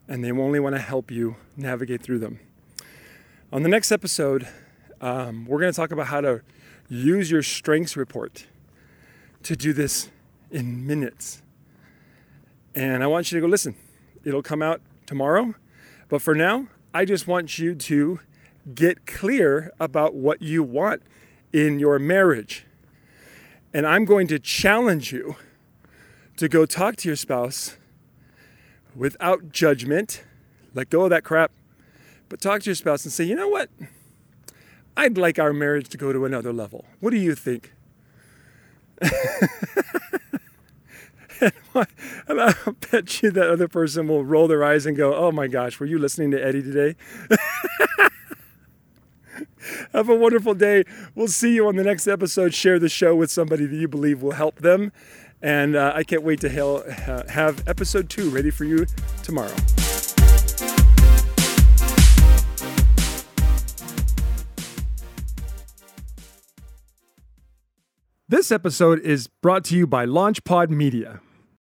and 0.07 0.23
they 0.23 0.31
only 0.31 0.59
want 0.59 0.75
to 0.75 0.81
help 0.81 1.11
you 1.11 1.35
navigate 1.57 2.01
through 2.01 2.19
them. 2.19 2.39
On 3.51 3.63
the 3.63 3.69
next 3.69 3.91
episode, 3.91 4.47
um, 5.01 5.45
we're 5.45 5.59
going 5.59 5.71
to 5.71 5.75
talk 5.75 5.91
about 5.91 6.07
how 6.07 6.21
to 6.21 6.41
use 6.89 7.31
your 7.31 7.43
strengths 7.43 7.95
report 7.97 8.45
to 9.43 9.55
do 9.55 9.73
this 9.73 10.09
in 10.51 10.85
minutes. 10.85 11.41
And 12.73 13.03
I 13.03 13.07
want 13.07 13.31
you 13.31 13.37
to 13.39 13.41
go 13.41 13.49
listen. 13.49 13.75
It'll 14.23 14.43
come 14.43 14.61
out 14.61 14.81
tomorrow. 15.05 15.55
But 16.09 16.21
for 16.21 16.35
now, 16.35 16.67
I 16.93 17.05
just 17.05 17.27
want 17.27 17.57
you 17.57 17.75
to 17.75 18.19
get 18.73 19.05
clear 19.05 19.71
about 19.79 20.13
what 20.13 20.41
you 20.41 20.63
want 20.63 21.01
in 21.53 21.79
your 21.79 21.99
marriage. 21.99 22.65
And 23.73 23.85
I'm 23.85 24.05
going 24.05 24.27
to 24.27 24.39
challenge 24.39 25.11
you 25.11 25.35
to 26.37 26.47
go 26.47 26.65
talk 26.65 26.95
to 26.97 27.09
your 27.09 27.15
spouse 27.15 27.77
without 28.95 29.51
judgment. 29.51 30.23
Let 30.73 30.89
go 30.89 31.03
of 31.03 31.09
that 31.09 31.23
crap. 31.23 31.51
But 32.29 32.41
talk 32.41 32.61
to 32.61 32.65
your 32.65 32.75
spouse 32.75 33.05
and 33.05 33.13
say, 33.13 33.23
you 33.23 33.35
know 33.35 33.47
what? 33.47 33.69
I'd 34.97 35.17
like 35.17 35.37
our 35.39 35.53
marriage 35.53 35.89
to 35.89 35.97
go 35.97 36.13
to 36.13 36.25
another 36.25 36.53
level. 36.53 36.85
What 36.99 37.11
do 37.11 37.17
you 37.17 37.35
think? 37.35 37.73
and 41.41 41.51
I 42.41 42.53
bet 42.91 43.21
you 43.21 43.29
that 43.31 43.49
other 43.49 43.67
person 43.67 44.07
will 44.07 44.23
roll 44.23 44.47
their 44.47 44.63
eyes 44.63 44.85
and 44.85 44.95
go, 44.95 45.13
oh 45.13 45.31
my 45.31 45.47
gosh, 45.47 45.79
were 45.79 45.85
you 45.85 45.99
listening 45.99 46.31
to 46.31 46.43
Eddie 46.43 46.63
today? 46.63 46.95
Have 49.91 50.09
a 50.09 50.15
wonderful 50.15 50.53
day. 50.53 50.83
We'll 51.13 51.27
see 51.27 51.53
you 51.53 51.67
on 51.67 51.75
the 51.75 51.83
next 51.83 52.07
episode. 52.07 52.53
Share 52.53 52.79
the 52.79 52.89
show 52.89 53.15
with 53.15 53.31
somebody 53.31 53.65
that 53.65 53.75
you 53.75 53.87
believe 53.87 54.21
will 54.21 54.31
help 54.31 54.57
them. 54.57 54.91
And 55.45 55.75
uh, 55.75 55.91
I 55.93 56.03
can't 56.03 56.23
wait 56.23 56.41
to 56.41 56.49
have 56.49 57.67
episode 57.67 58.09
two 58.09 58.31
ready 58.31 58.49
for 58.49 58.63
you 58.63 58.87
tomorrow. 59.21 59.53
This 68.27 68.51
episode 68.51 69.01
is 69.01 69.27
brought 69.27 69.63
to 69.65 69.77
you 69.77 69.85
by 69.85 70.07
LaunchPod 70.07 70.71
Media. 70.71 71.21